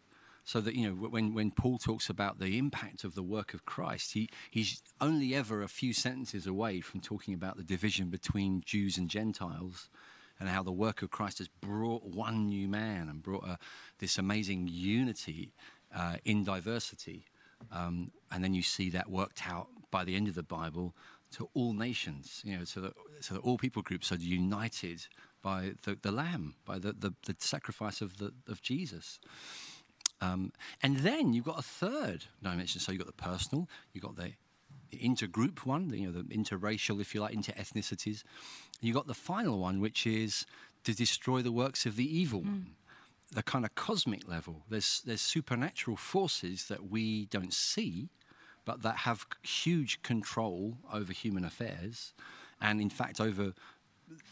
So 0.47 0.61
that, 0.61 0.75
you 0.75 0.87
know, 0.87 0.93
when, 0.93 1.33
when 1.33 1.49
Paul 1.49 1.79
talks 1.79 2.07
about 2.07 2.39
the 2.39 2.59
impact 2.59 3.03
of 3.03 3.15
the 3.15 3.23
work 3.23 3.55
of 3.55 3.65
Christ, 3.65 4.13
he, 4.13 4.29
he's 4.51 4.83
only 5.01 5.33
ever 5.33 5.63
a 5.63 5.67
few 5.67 5.91
sentences 5.91 6.45
away 6.45 6.81
from 6.81 7.01
talking 7.01 7.33
about 7.33 7.57
the 7.57 7.63
division 7.63 8.11
between 8.11 8.61
Jews 8.63 8.95
and 8.97 9.09
Gentiles 9.09 9.89
and 10.39 10.47
how 10.47 10.61
the 10.61 10.71
work 10.71 11.01
of 11.01 11.09
Christ 11.09 11.39
has 11.39 11.47
brought 11.47 12.03
one 12.03 12.45
new 12.45 12.67
man 12.67 13.09
and 13.09 13.23
brought 13.23 13.43
a, 13.43 13.57
this 13.97 14.19
amazing 14.19 14.67
unity 14.69 15.51
uh, 15.95 16.17
in 16.23 16.43
diversity. 16.43 17.25
Um, 17.71 18.11
and 18.31 18.43
then 18.43 18.53
you 18.53 18.61
see 18.61 18.91
that 18.91 19.09
worked 19.09 19.47
out 19.49 19.67
by 19.89 20.03
the 20.03 20.15
end 20.15 20.27
of 20.27 20.35
the 20.35 20.43
Bible 20.43 20.93
to 21.31 21.49
all 21.55 21.73
nations, 21.73 22.41
you 22.45 22.55
know, 22.55 22.65
so 22.65 22.81
that, 22.81 22.93
so 23.19 23.33
that 23.33 23.39
all 23.41 23.57
people 23.57 23.81
groups 23.81 24.11
are 24.11 24.17
united 24.17 25.07
by 25.41 25.73
the, 25.83 25.97
the 26.01 26.11
Lamb, 26.11 26.53
by 26.65 26.77
the, 26.77 26.93
the, 26.93 27.13
the 27.25 27.35
sacrifice 27.39 28.01
of, 28.01 28.17
the, 28.17 28.31
of 28.47 28.61
Jesus. 28.61 29.19
Um, 30.21 30.51
and 30.81 30.97
then 30.97 31.33
you've 31.33 31.45
got 31.45 31.59
a 31.59 31.63
third 31.63 32.25
dimension. 32.41 32.79
So 32.79 32.91
you've 32.91 32.99
got 32.99 33.07
the 33.07 33.23
personal, 33.23 33.67
you've 33.93 34.03
got 34.03 34.15
the 34.15 34.33
intergroup 34.93 35.65
one, 35.65 35.89
the, 35.89 35.99
you 35.99 36.07
know, 36.07 36.21
the 36.21 36.23
interracial, 36.35 37.01
if 37.01 37.13
you 37.13 37.21
like, 37.21 37.33
inter-ethnicities. 37.33 38.23
You've 38.81 38.95
got 38.95 39.07
the 39.07 39.13
final 39.13 39.59
one, 39.59 39.81
which 39.81 40.07
is 40.07 40.45
to 40.83 40.93
destroy 40.93 41.41
the 41.41 41.51
works 41.51 41.85
of 41.85 41.95
the 41.95 42.17
evil 42.17 42.41
one, 42.41 42.75
the 43.31 43.43
kind 43.43 43.65
of 43.65 43.75
cosmic 43.75 44.27
level. 44.27 44.63
There's, 44.69 45.01
there's 45.05 45.21
supernatural 45.21 45.97
forces 45.97 46.67
that 46.67 46.89
we 46.89 47.25
don't 47.25 47.53
see, 47.53 48.09
but 48.63 48.83
that 48.83 48.97
have 48.97 49.25
huge 49.43 50.01
control 50.01 50.77
over 50.93 51.11
human 51.11 51.43
affairs, 51.43 52.13
and 52.61 52.79
in 52.79 52.89
fact 52.89 53.19
over 53.19 53.53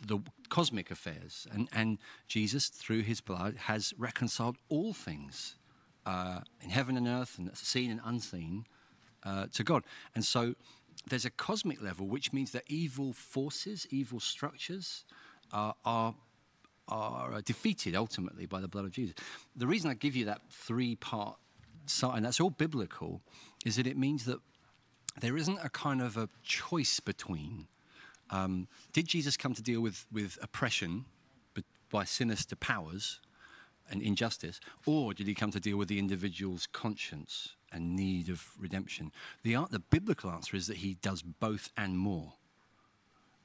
the 0.05 0.19
cosmic 0.49 0.91
affairs. 0.91 1.47
And, 1.51 1.67
and 1.73 1.97
Jesus, 2.27 2.69
through 2.69 3.01
his 3.01 3.19
blood, 3.21 3.55
has 3.57 3.93
reconciled 3.97 4.57
all 4.69 4.93
things 4.93 5.55
uh, 6.05 6.39
in 6.61 6.69
heaven 6.69 6.97
and 6.97 7.07
earth, 7.07 7.37
and 7.37 7.55
seen 7.57 7.91
and 7.91 7.99
unseen, 8.03 8.65
uh, 9.23 9.47
to 9.53 9.63
God. 9.63 9.83
And 10.15 10.23
so 10.23 10.55
there's 11.07 11.25
a 11.25 11.29
cosmic 11.29 11.81
level, 11.81 12.07
which 12.07 12.33
means 12.33 12.51
that 12.51 12.63
evil 12.67 13.13
forces, 13.13 13.87
evil 13.89 14.19
structures, 14.19 15.05
uh, 15.51 15.73
are 15.85 16.15
are 16.89 17.41
defeated 17.41 17.95
ultimately 17.95 18.45
by 18.45 18.59
the 18.59 18.67
blood 18.67 18.83
of 18.83 18.91
Jesus. 18.91 19.15
The 19.55 19.65
reason 19.65 19.89
I 19.89 19.93
give 19.93 20.17
you 20.17 20.25
that 20.25 20.41
three 20.49 20.97
part 20.97 21.37
sign, 21.85 22.23
that's 22.23 22.41
all 22.41 22.49
biblical, 22.49 23.21
is 23.65 23.77
that 23.77 23.87
it 23.87 23.97
means 23.97 24.25
that 24.25 24.39
there 25.21 25.37
isn't 25.37 25.59
a 25.63 25.69
kind 25.69 26.01
of 26.01 26.17
a 26.17 26.27
choice 26.43 26.99
between 26.99 27.67
um, 28.29 28.67
did 28.93 29.07
Jesus 29.07 29.37
come 29.37 29.53
to 29.53 29.61
deal 29.61 29.81
with, 29.81 30.05
with 30.11 30.37
oppression 30.41 31.05
by 31.91 32.03
sinister 32.03 32.55
powers 32.55 33.19
and 33.93 34.01
injustice, 34.01 34.59
or 34.85 35.13
did 35.13 35.27
he 35.27 35.35
come 35.35 35.51
to 35.51 35.59
deal 35.59 35.77
with 35.77 35.87
the 35.87 35.99
individual's 35.99 36.67
conscience 36.73 37.55
and 37.71 37.95
need 37.95 38.27
of 38.27 38.49
redemption? 38.59 39.11
The, 39.43 39.55
the 39.69 39.79
biblical 39.79 40.31
answer 40.31 40.57
is 40.57 40.67
that 40.67 40.77
he 40.77 40.95
does 40.95 41.21
both 41.21 41.69
and 41.77 41.97
more. 41.97 42.33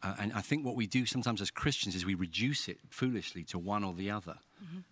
Uh, 0.02 0.14
and 0.20 0.32
I 0.32 0.40
think 0.40 0.64
what 0.64 0.76
we 0.76 0.86
do 0.86 1.06
sometimes 1.06 1.40
as 1.40 1.50
Christians 1.50 1.94
is 1.94 2.06
we 2.06 2.14
reduce 2.14 2.68
it 2.68 2.78
foolishly 2.88 3.44
to 3.44 3.58
one 3.58 3.84
or 3.84 3.94
the 3.94 4.10
other. 4.10 4.38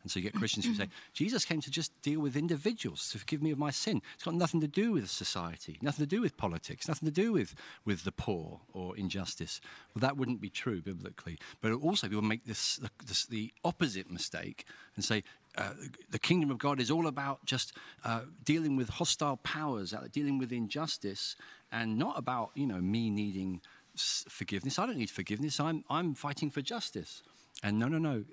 And 0.02 0.10
so 0.10 0.18
you 0.18 0.22
get 0.22 0.34
Christians 0.34 0.64
who 0.64 0.74
say, 0.74 0.88
Jesus 1.12 1.44
came 1.44 1.60
to 1.60 1.70
just 1.70 1.90
deal 2.02 2.20
with 2.20 2.36
individuals, 2.36 3.10
to 3.10 3.18
forgive 3.18 3.42
me 3.42 3.50
of 3.50 3.58
my 3.58 3.70
sin. 3.70 4.00
It's 4.14 4.24
got 4.24 4.34
nothing 4.34 4.60
to 4.60 4.68
do 4.68 4.92
with 4.92 5.10
society, 5.10 5.78
nothing 5.82 6.06
to 6.06 6.08
do 6.08 6.20
with 6.20 6.36
politics, 6.36 6.86
nothing 6.88 7.06
to 7.06 7.12
do 7.12 7.32
with, 7.32 7.54
with 7.84 8.04
the 8.04 8.12
poor 8.12 8.60
or 8.72 8.96
injustice. 8.96 9.60
Well, 9.94 10.00
that 10.00 10.16
wouldn't 10.16 10.40
be 10.40 10.50
true 10.50 10.80
biblically. 10.80 11.38
But 11.60 11.72
also, 11.72 12.08
people 12.08 12.22
make 12.22 12.44
this, 12.44 12.80
this 13.06 13.26
the 13.26 13.52
opposite 13.64 14.10
mistake 14.10 14.66
and 14.94 15.04
say, 15.04 15.24
uh, 15.56 15.70
the 16.10 16.18
kingdom 16.18 16.50
of 16.50 16.58
God 16.58 16.80
is 16.80 16.90
all 16.90 17.06
about 17.06 17.44
just 17.44 17.72
uh, 18.04 18.22
dealing 18.44 18.76
with 18.76 18.88
hostile 18.88 19.38
powers, 19.38 19.94
dealing 20.12 20.38
with 20.38 20.52
injustice, 20.52 21.36
and 21.72 21.98
not 21.98 22.18
about 22.18 22.50
you 22.54 22.66
know 22.66 22.80
me 22.80 23.10
needing 23.10 23.60
forgiveness. 23.96 24.78
I 24.78 24.86
don't 24.86 24.98
need 24.98 25.10
forgiveness. 25.10 25.58
I'm 25.58 25.84
I'm 25.88 26.14
fighting 26.14 26.50
for 26.50 26.62
justice. 26.62 27.22
And 27.62 27.78
no, 27.78 27.88
no, 27.88 27.98
no. 27.98 28.24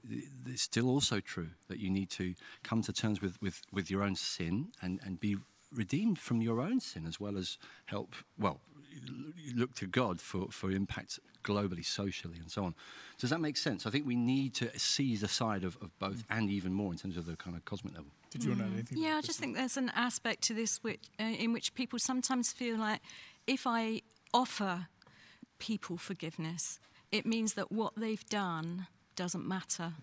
It's 0.45 0.63
still 0.63 0.89
also 0.89 1.19
true 1.19 1.51
that 1.69 1.79
you 1.79 1.89
need 1.89 2.09
to 2.11 2.35
come 2.61 2.81
to 2.81 2.91
terms 2.91 3.21
with, 3.21 3.41
with, 3.41 3.61
with 3.71 3.89
your 3.89 4.03
own 4.03 4.15
sin 4.15 4.73
and, 4.81 4.99
and 5.03 5.17
be 5.17 5.37
redeemed 5.73 6.19
from 6.19 6.41
your 6.41 6.59
own 6.59 6.79
sin 6.79 7.05
as 7.07 7.19
well 7.19 7.37
as 7.37 7.57
help, 7.85 8.15
well, 8.37 8.59
look 9.55 9.73
to 9.75 9.87
God 9.87 10.21
for, 10.21 10.47
for 10.51 10.71
impact 10.71 11.19
globally, 11.43 11.85
socially, 11.85 12.37
and 12.39 12.49
so 12.49 12.63
on. 12.63 12.75
Does 13.19 13.29
that 13.29 13.39
make 13.39 13.57
sense? 13.57 13.85
I 13.85 13.89
think 13.89 14.05
we 14.05 14.15
need 14.15 14.53
to 14.55 14.77
see 14.79 15.15
the 15.15 15.27
side 15.27 15.63
of, 15.63 15.77
of 15.81 15.97
both 15.99 16.23
and 16.29 16.49
even 16.49 16.73
more 16.73 16.91
in 16.91 16.97
terms 16.97 17.17
of 17.17 17.25
the 17.25 17.35
kind 17.35 17.55
of 17.55 17.65
cosmic 17.65 17.93
level. 17.93 18.11
Did 18.31 18.43
you 18.43 18.49
want 18.51 18.61
to 18.61 18.65
add 18.65 18.73
anything? 18.73 18.97
Yeah, 18.97 19.17
I 19.17 19.21
just 19.21 19.39
think 19.39 19.55
there's 19.55 19.77
an 19.77 19.91
aspect 19.95 20.41
to 20.43 20.53
this 20.53 20.77
which, 20.83 21.01
uh, 21.19 21.23
in 21.23 21.53
which 21.53 21.73
people 21.75 21.99
sometimes 21.99 22.51
feel 22.51 22.77
like 22.77 23.01
if 23.45 23.67
I 23.67 24.01
offer 24.33 24.87
people 25.59 25.97
forgiveness, 25.97 26.79
it 27.11 27.25
means 27.25 27.53
that 27.53 27.71
what 27.71 27.93
they've 27.95 28.25
done 28.25 28.87
doesn't 29.15 29.47
matter. 29.47 29.93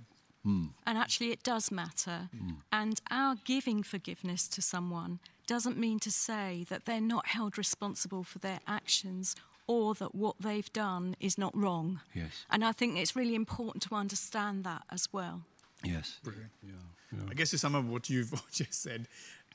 Mm. 0.46 0.70
And 0.86 0.98
actually, 0.98 1.32
it 1.32 1.42
does 1.42 1.70
matter. 1.70 2.30
Mm. 2.34 2.56
And 2.72 3.00
our 3.10 3.36
giving 3.44 3.82
forgiveness 3.82 4.48
to 4.48 4.62
someone 4.62 5.20
doesn't 5.46 5.76
mean 5.76 5.98
to 6.00 6.10
say 6.10 6.64
that 6.68 6.86
they're 6.86 7.00
not 7.00 7.26
held 7.26 7.58
responsible 7.58 8.22
for 8.22 8.38
their 8.38 8.60
actions 8.66 9.36
or 9.66 9.94
that 9.94 10.14
what 10.14 10.36
they've 10.40 10.72
done 10.72 11.14
is 11.20 11.38
not 11.38 11.56
wrong. 11.56 12.00
Yes. 12.14 12.44
And 12.50 12.64
I 12.64 12.72
think 12.72 12.96
it's 12.96 13.14
really 13.14 13.34
important 13.34 13.82
to 13.84 13.94
understand 13.94 14.64
that 14.64 14.82
as 14.90 15.08
well. 15.12 15.42
Yes. 15.84 16.18
Brilliant. 16.24 16.50
Yeah. 16.62 16.72
yeah. 17.12 17.18
I 17.30 17.34
guess 17.34 17.50
to 17.50 17.58
sum 17.58 17.74
up 17.74 17.84
what 17.84 18.10
you've 18.10 18.32
just 18.52 18.82
said, 18.82 19.06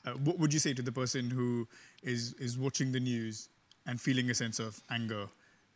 uh, 0.04 0.12
what 0.12 0.38
would 0.38 0.52
you 0.52 0.58
say 0.58 0.72
to 0.72 0.82
the 0.82 0.92
person 0.92 1.30
who 1.30 1.68
is, 2.02 2.34
is 2.34 2.56
watching 2.56 2.92
the 2.92 3.00
news 3.00 3.48
and 3.86 4.00
feeling 4.00 4.30
a 4.30 4.34
sense 4.34 4.58
of 4.58 4.80
anger 4.90 5.28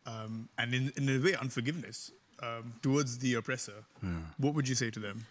um, 0.07 0.49
and, 0.57 0.75
in, 0.75 0.93
in 0.97 1.09
a 1.09 1.19
way, 1.19 1.35
unforgiveness? 1.35 2.11
Um, 2.43 2.75
towards 2.83 3.19
the 3.19 3.35
oppressor, 3.35 3.85
yeah. 4.03 4.11
what 4.39 4.55
would 4.55 4.69
you 4.69 4.75
say 4.75 4.91
to 4.91 5.01
them? 5.01 5.27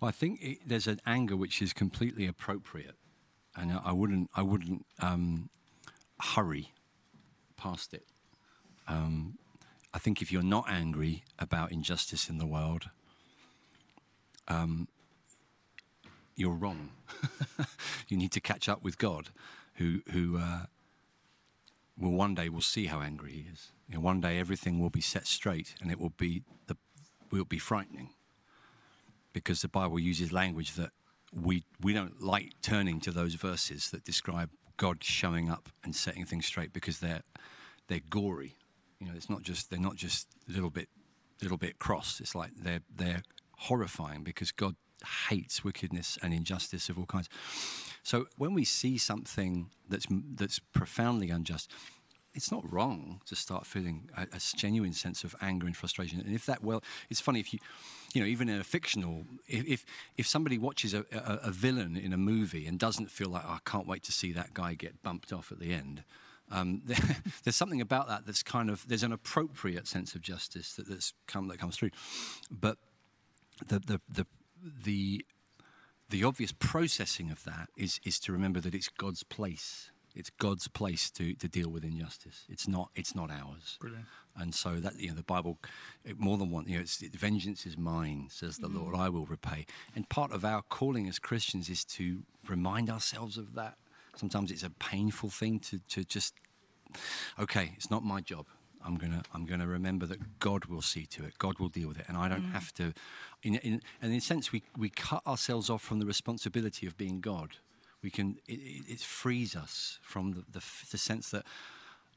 Well, 0.00 0.08
I 0.08 0.12
think 0.12 0.42
it, 0.42 0.58
there's 0.66 0.86
an 0.86 1.00
anger 1.06 1.36
which 1.36 1.62
is 1.62 1.72
completely 1.72 2.26
appropriate, 2.26 2.96
and 3.56 3.72
I 3.84 3.92
wouldn't, 3.92 4.30
I 4.34 4.42
wouldn't 4.42 4.84
um, 5.00 5.48
hurry 6.20 6.72
past 7.56 7.94
it. 7.94 8.06
Um, 8.88 9.38
I 9.94 9.98
think 9.98 10.22
if 10.22 10.32
you're 10.32 10.42
not 10.42 10.68
angry 10.68 11.24
about 11.38 11.72
injustice 11.72 12.28
in 12.28 12.38
the 12.38 12.46
world, 12.46 12.90
um, 14.48 14.88
you're 16.34 16.54
wrong. 16.54 16.90
you 18.08 18.16
need 18.16 18.32
to 18.32 18.40
catch 18.40 18.68
up 18.68 18.82
with 18.82 18.98
God, 18.98 19.28
who 19.74 20.00
who 20.10 20.38
uh, 20.38 20.64
will 21.98 22.12
one 22.12 22.34
day 22.34 22.48
we'll 22.48 22.60
see 22.60 22.86
how 22.86 23.00
angry 23.00 23.32
He 23.32 23.46
is. 23.52 23.72
You 23.88 23.94
know, 23.94 24.00
one 24.00 24.20
day 24.20 24.38
everything 24.38 24.78
will 24.78 24.90
be 24.90 25.00
set 25.00 25.26
straight 25.26 25.74
and 25.80 25.90
it 25.90 26.00
will 26.00 26.10
be, 26.16 26.42
the, 26.66 26.76
will 27.30 27.44
be 27.44 27.58
frightening. 27.58 28.10
Because 29.32 29.62
the 29.62 29.68
Bible 29.68 29.98
uses 29.98 30.32
language 30.32 30.74
that 30.74 30.90
we, 31.32 31.64
we 31.80 31.94
don't 31.94 32.20
like 32.20 32.52
turning 32.60 33.00
to 33.00 33.10
those 33.10 33.34
verses 33.34 33.90
that 33.90 34.04
describe 34.04 34.50
God 34.76 35.02
showing 35.02 35.50
up 35.50 35.68
and 35.84 35.94
setting 35.94 36.24
things 36.24 36.46
straight 36.46 36.72
because 36.72 36.98
they're, 36.98 37.22
they're 37.88 38.00
gory. 38.10 38.56
You 39.00 39.06
know, 39.08 39.12
it's 39.16 39.30
not 39.30 39.42
just, 39.42 39.70
they're 39.70 39.80
not 39.80 39.96
just 39.96 40.28
a 40.48 40.52
little 40.52 40.70
bit, 40.70 40.88
little 41.40 41.56
bit 41.56 41.78
cross. 41.78 42.20
It's 42.20 42.34
like 42.34 42.50
they're, 42.56 42.82
they're 42.94 43.22
horrifying 43.56 44.22
because 44.22 44.52
God 44.52 44.76
hates 45.28 45.64
wickedness 45.64 46.18
and 46.22 46.32
injustice 46.32 46.88
of 46.88 46.98
all 46.98 47.06
kinds. 47.06 47.28
So 48.02 48.26
when 48.36 48.54
we 48.54 48.64
see 48.64 48.98
something 48.98 49.70
that's 49.88 50.06
that's 50.34 50.58
profoundly 50.58 51.30
unjust, 51.30 51.70
it's 52.34 52.50
not 52.50 52.70
wrong 52.72 53.20
to 53.26 53.36
start 53.36 53.66
feeling 53.66 54.08
a, 54.16 54.22
a, 54.22 54.40
genuine 54.56 54.92
sense 54.92 55.22
of 55.22 55.36
anger 55.40 55.66
and 55.66 55.76
frustration. 55.76 56.20
And 56.20 56.34
if 56.34 56.46
that, 56.46 56.64
well, 56.64 56.82
it's 57.10 57.20
funny 57.20 57.40
if 57.40 57.52
you, 57.52 57.58
you 58.14 58.20
know, 58.20 58.26
even 58.26 58.48
in 58.48 58.60
a 58.60 58.64
fictional, 58.64 59.24
if 59.46 59.84
if 60.16 60.26
somebody 60.26 60.58
watches 60.58 60.94
a, 60.94 61.04
a, 61.12 61.48
a 61.48 61.50
villain 61.50 61.96
in 61.96 62.12
a 62.12 62.16
movie 62.16 62.66
and 62.66 62.78
doesn't 62.78 63.10
feel 63.10 63.28
like, 63.28 63.44
oh, 63.46 63.52
I 63.52 63.58
can't 63.64 63.86
wait 63.86 64.02
to 64.04 64.12
see 64.12 64.32
that 64.32 64.54
guy 64.54 64.74
get 64.74 65.02
bumped 65.02 65.32
off 65.32 65.52
at 65.52 65.58
the 65.58 65.72
end. 65.72 66.04
Um, 66.50 66.82
there's 67.44 67.56
something 67.56 67.80
about 67.80 68.08
that 68.08 68.26
that's 68.26 68.42
kind 68.42 68.70
of 68.70 68.86
there's 68.88 69.02
an 69.02 69.12
appropriate 69.12 69.86
sense 69.86 70.14
of 70.14 70.22
justice 70.22 70.74
that 70.74 70.88
that's 70.88 71.12
come 71.26 71.48
that 71.48 71.58
comes 71.58 71.76
through, 71.76 71.90
but 72.50 72.78
the 73.66 73.78
the 73.78 74.00
the 74.08 74.26
the 74.84 75.24
the 76.12 76.24
obvious 76.24 76.52
processing 76.52 77.30
of 77.30 77.42
that 77.44 77.68
is 77.76 78.00
is 78.04 78.20
to 78.20 78.32
remember 78.32 78.60
that 78.60 78.74
it's 78.74 78.88
God's 78.88 79.22
place 79.22 79.92
it's 80.14 80.30
God's 80.30 80.68
place 80.68 81.10
to, 81.12 81.34
to 81.34 81.48
deal 81.48 81.70
with 81.70 81.84
injustice. 81.84 82.44
It's 82.48 82.68
not 82.68 82.90
it's 82.94 83.14
not 83.14 83.30
ours. 83.30 83.78
Brilliant. 83.80 84.06
And 84.36 84.54
so 84.54 84.76
that 84.76 84.98
you 84.98 85.08
know 85.08 85.14
the 85.14 85.22
Bible, 85.22 85.58
more 86.16 86.38
than 86.38 86.50
one, 86.50 86.66
you 86.66 86.76
know, 86.76 86.82
it's, 86.82 86.98
vengeance 86.98 87.66
is 87.66 87.76
mine, 87.76 88.28
says 88.30 88.58
the 88.58 88.68
mm. 88.68 88.76
Lord. 88.76 88.94
I 88.96 89.08
will 89.08 89.26
repay. 89.26 89.66
And 89.94 90.08
part 90.08 90.32
of 90.32 90.44
our 90.44 90.62
calling 90.62 91.08
as 91.08 91.18
Christians 91.18 91.68
is 91.68 91.84
to 91.96 92.22
remind 92.48 92.90
ourselves 92.90 93.38
of 93.38 93.54
that. 93.54 93.76
Sometimes 94.16 94.50
it's 94.50 94.62
a 94.62 94.70
painful 94.70 95.30
thing 95.30 95.58
to 95.60 95.80
to 95.88 96.04
just, 96.04 96.34
okay, 97.38 97.72
it's 97.76 97.90
not 97.90 98.04
my 98.04 98.20
job. 98.20 98.46
I'm 98.84 98.96
gonna 98.96 99.22
I'm 99.34 99.44
gonna 99.44 99.66
remember 99.66 100.06
that 100.06 100.38
God 100.38 100.66
will 100.66 100.82
see 100.82 101.06
to 101.06 101.24
it. 101.24 101.38
God 101.38 101.58
will 101.58 101.68
deal 101.68 101.88
with 101.88 101.98
it, 101.98 102.06
and 102.08 102.16
I 102.16 102.28
don't 102.28 102.42
mm. 102.44 102.52
have 102.52 102.72
to. 102.74 102.92
In, 103.42 103.56
in, 103.56 103.80
and 104.00 104.12
in 104.12 104.18
a 104.18 104.20
sense, 104.20 104.52
we 104.52 104.62
we 104.76 104.88
cut 104.88 105.26
ourselves 105.26 105.70
off 105.70 105.82
from 105.82 105.98
the 105.98 106.06
responsibility 106.06 106.86
of 106.86 106.96
being 106.96 107.20
God 107.20 107.56
we 108.02 108.10
can 108.10 108.38
it, 108.46 108.84
it 108.88 109.00
frees 109.00 109.56
us 109.56 109.98
from 110.02 110.32
the, 110.32 110.44
the, 110.50 110.64
the, 110.90 110.98
sense 110.98 111.30
that 111.30 111.44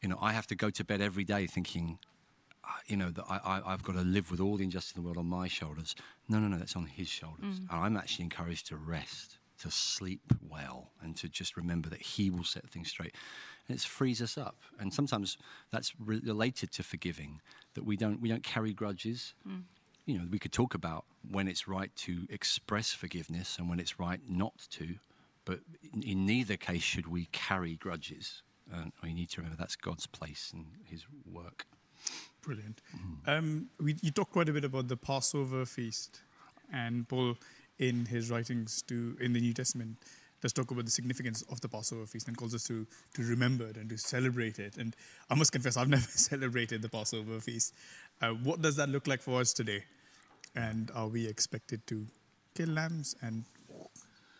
you 0.01 0.10
know 0.10 0.17
I 0.22 0.34
have 0.34 0.48
to 0.48 0.55
go 0.55 0.69
to 0.72 0.84
bed 0.84 1.01
every 1.01 1.24
day 1.24 1.45
thinking 1.45 2.00
uh, 2.63 2.67
you 2.88 2.98
know 2.98 3.12
that 3.12 3.24
I, 3.29 3.62
I, 3.65 3.72
have 3.72 3.84
got 3.84 3.93
to 3.93 4.01
live 4.01 4.31
with 4.31 4.39
all 4.39 4.57
the 4.57 4.63
injustice 4.63 4.95
in 4.95 5.01
the 5.01 5.05
world 5.05 5.17
on 5.17 5.27
my 5.27 5.48
shoulders. 5.48 5.95
No, 6.27 6.39
no, 6.39 6.48
no, 6.48 6.57
that's 6.57 6.75
on 6.75 6.88
his 6.88 7.07
shoulders. 7.07 7.60
Mm. 7.60 7.69
And 7.69 7.79
I'm 7.79 7.98
actually 7.98 8.24
encouraged 8.24 8.67
to 8.67 8.77
rest, 8.77 9.38
to 9.60 9.69
sleep 9.69 10.22
well, 10.50 10.91
and 11.01 11.15
to 11.17 11.29
just 11.29 11.55
remember 11.55 11.89
that 11.89 12.01
he 12.01 12.31
will 12.31 12.43
set 12.43 12.67
things 12.69 12.89
straight. 12.89 13.13
And 13.67 13.77
it 13.77 13.81
frees 13.81 14.22
us 14.22 14.38
up. 14.38 14.57
And 14.79 14.93
sometimes 14.93 15.38
that's 15.72 15.93
re- 16.00 16.22
related 16.24 16.72
to 16.74 16.84
forgiving, 16.84 17.41
that 17.74 17.86
we 17.86 17.98
don't 17.98 18.22
we 18.22 18.29
don't 18.29 18.43
carry 18.43 18.74
grudges. 18.74 19.34
Mm. 19.48 19.63
You 20.05 20.19
know, 20.19 20.25
we 20.29 20.38
could 20.38 20.51
talk 20.51 20.75
about 20.75 21.05
when 21.29 21.48
it's 21.48 21.67
right 21.67 21.95
to 21.95 22.27
express 22.29 22.93
forgiveness 22.93 23.57
and 23.57 23.69
when 23.69 23.79
it's 23.79 24.00
right 24.00 24.22
not 24.27 24.67
to. 24.72 24.95
But 25.45 25.60
in 25.93 26.25
neither 26.25 26.57
case 26.57 26.84
should 26.84 27.07
we 27.07 27.25
carry 27.31 27.75
grudges. 27.75 28.43
Uh, 28.72 28.86
we 29.03 29.13
need 29.13 29.29
to 29.29 29.41
remember 29.41 29.57
that's 29.57 29.75
God's 29.75 30.07
place 30.07 30.51
and 30.53 30.65
His 30.84 31.05
work. 31.31 31.65
Brilliant. 32.41 32.81
Mm. 32.95 33.38
Um, 33.38 33.67
we, 33.79 33.95
you 34.01 34.12
talked 34.12 34.31
quite 34.31 34.50
a 34.50 34.53
bit 34.53 34.63
about 34.63 34.88
the 34.88 34.98
Passover 34.98 35.65
feast, 35.65 36.22
and 36.72 37.07
Paul, 37.07 37.38
in 37.79 38.05
his 38.05 38.29
writings 38.29 38.81
to 38.84 39.17
in 39.19 39.34
the 39.34 39.41
New 39.41 39.53
Testament, 39.53 39.98
does 40.42 40.54
talk 40.54 40.72
about 40.72 40.86
the 40.86 40.92
significance 40.92 41.44
of 41.50 41.62
the 41.62 41.68
Passover 41.70 42.06
feast 42.06 42.27
and 42.27 42.38
calls 42.38 42.54
us 42.54 42.63
to 42.65 42.86
to 43.13 43.24
remember 43.24 43.68
it 43.68 43.77
and 43.77 43.89
to 43.89 43.98
celebrate 43.98 44.60
it. 44.60 44.77
And 44.77 44.96
I 45.30 45.36
must 45.36 45.51
confess, 45.51 45.77
I've 45.77 45.89
never 45.98 46.04
celebrated 46.04 46.82
the 46.82 46.89
Passover 46.89 47.39
feast. 47.39 47.74
Uh, 48.22 48.30
what 48.32 48.62
does 48.62 48.75
that 48.75 48.89
look 48.89 49.08
like 49.08 49.22
for 49.22 49.39
us 49.42 49.54
today? 49.54 49.84
And 50.56 50.92
are 50.96 51.08
we 51.08 51.27
expected 51.27 51.86
to 51.88 52.06
kill 52.56 52.70
lambs 52.70 53.15
and 53.22 53.44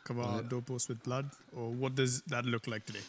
cover 0.06 0.22
our 0.22 0.42
doorposts 0.44 0.88
with 0.88 1.04
blood, 1.04 1.30
or 1.56 1.72
what 1.72 1.96
does 1.96 2.22
that 2.24 2.46
look 2.46 2.68
like 2.68 2.86
today? 2.86 3.00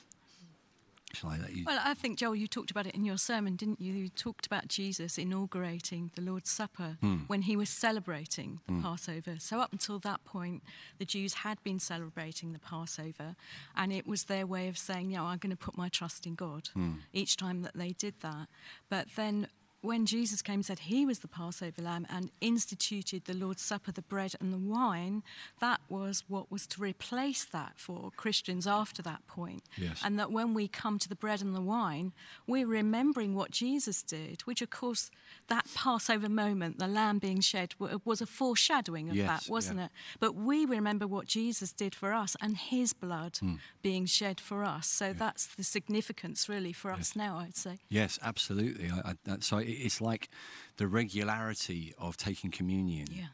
I 1.25 1.39
you? 1.51 1.65
Well, 1.65 1.81
I 1.83 1.95
think, 1.95 2.19
Joel, 2.19 2.37
you 2.37 2.47
talked 2.47 2.71
about 2.71 2.87
it 2.87 2.95
in 2.95 3.05
your 3.05 3.19
sermon, 3.19 3.57
didn't 3.57 3.81
you? 3.81 3.93
You 3.93 4.09
talked 4.09 4.47
about 4.47 4.69
Jesus 4.69 5.19
inaugurating 5.19 6.11
the 6.15 6.23
Lord's 6.23 6.51
Supper 6.51 6.97
mm. 7.03 7.29
when 7.29 7.43
he 7.43 7.57
was 7.57 7.69
celebrating 7.69 8.61
the 8.67 8.75
mm. 8.75 8.83
Passover. 8.83 9.37
So, 9.39 9.61
up 9.61 9.73
until 9.73 9.99
that 10.01 10.25
point, 10.25 10.63
the 10.99 11.05
Jews 11.05 11.35
had 11.35 11.63
been 11.63 11.79
celebrating 11.79 12.53
the 12.53 12.59
Passover, 12.59 13.37
and 13.77 13.93
it 13.93 14.07
was 14.07 14.25
their 14.25 14.47
way 14.47 14.69
of 14.69 14.79
saying, 14.79 15.11
"Yeah, 15.11 15.23
I'm 15.23 15.39
going 15.39 15.51
to 15.51 15.57
put 15.57 15.77
my 15.77 15.89
trust 15.89 16.27
in 16.27 16.35
God 16.35 16.71
mm. 16.77 16.99
each 17.13 17.37
time 17.37 17.63
that 17.63 17.77
they 17.77 17.91
did 17.91 18.15
that. 18.21 18.49
But 18.89 19.09
then 19.17 19.49
when 19.87 20.05
Jesus 20.07 20.43
came 20.43 20.57
and 20.57 20.65
said 20.67 20.81
he 20.81 21.07
was 21.07 21.21
the 21.21 21.29
Passover 21.29 21.81
lamb 21.83 22.07
and 22.11 22.31
instituted 22.41 23.25
the 23.25 23.35
Lord's 23.35 23.63
Supper, 23.63 23.93
the 23.93 24.03
bread 24.03 24.35
and 24.41 24.53
the 24.53 24.59
wine, 24.59 25.23
that 25.61 25.81
was 25.89 26.25
what 26.29 26.51
was 26.51 26.67
to 26.69 26.83
replace 26.83 27.45
that 27.45 27.75
for 27.77 28.11
Christians 28.17 28.67
after 28.67 29.03
that 29.03 29.27
point. 29.27 29.63
Yes. 29.77 30.01
And 30.05 30.19
that 30.19 30.31
when 30.33 30.55
we 30.55 30.69
come 30.69 30.99
to 30.99 31.09
the 31.09 31.15
bread 31.15 31.41
and 31.41 31.55
the 31.55 31.61
wine, 31.61 32.13
we're 32.47 32.67
remembering 32.67 33.35
what 33.35 33.51
Jesus 33.51 34.03
did, 34.03 34.43
which, 34.43 34.61
of 34.63 34.71
course, 34.71 35.11
that 35.49 35.67
Passover 35.75 36.29
moment, 36.29 36.79
the 36.79 36.89
lamb 36.89 37.19
being 37.19 37.41
shed, 37.41 37.75
was 38.05 38.21
a 38.21 38.27
foreshadowing 38.27 39.09
of 39.11 39.17
Yes, 39.17 39.29
that, 39.47 39.51
wasn't 39.51 39.79
yeah. 39.79 39.85
it? 39.87 39.91
But 40.21 40.35
we 40.35 40.65
remember 40.65 41.07
what 41.07 41.27
Jesus 41.27 41.73
did 41.73 41.95
for 41.95 42.13
us 42.13 42.37
and 42.41 42.57
his 42.57 42.93
blood 42.93 43.37
Hmm. 43.39 43.55
being 43.83 44.07
shed 44.07 44.41
for 44.41 44.65
us. 44.65 44.87
So 44.89 45.13
that's 45.13 45.47
the 45.47 45.63
significance, 45.65 46.49
really, 46.49 46.73
for 46.73 46.91
us 46.91 47.15
now, 47.15 47.39
I'd 47.39 47.57
say. 47.57 47.79
Yes, 47.89 48.19
absolutely. 48.23 48.91
I, 48.91 49.15
I, 49.29 49.37
so 49.41 49.59
it- 49.59 49.76
it's 49.77 50.01
like 50.01 50.29
the 50.77 50.87
regularity 50.87 51.95
of 51.99 52.17
taking 52.17 52.51
communion. 52.51 53.07
Yeah. 53.11 53.27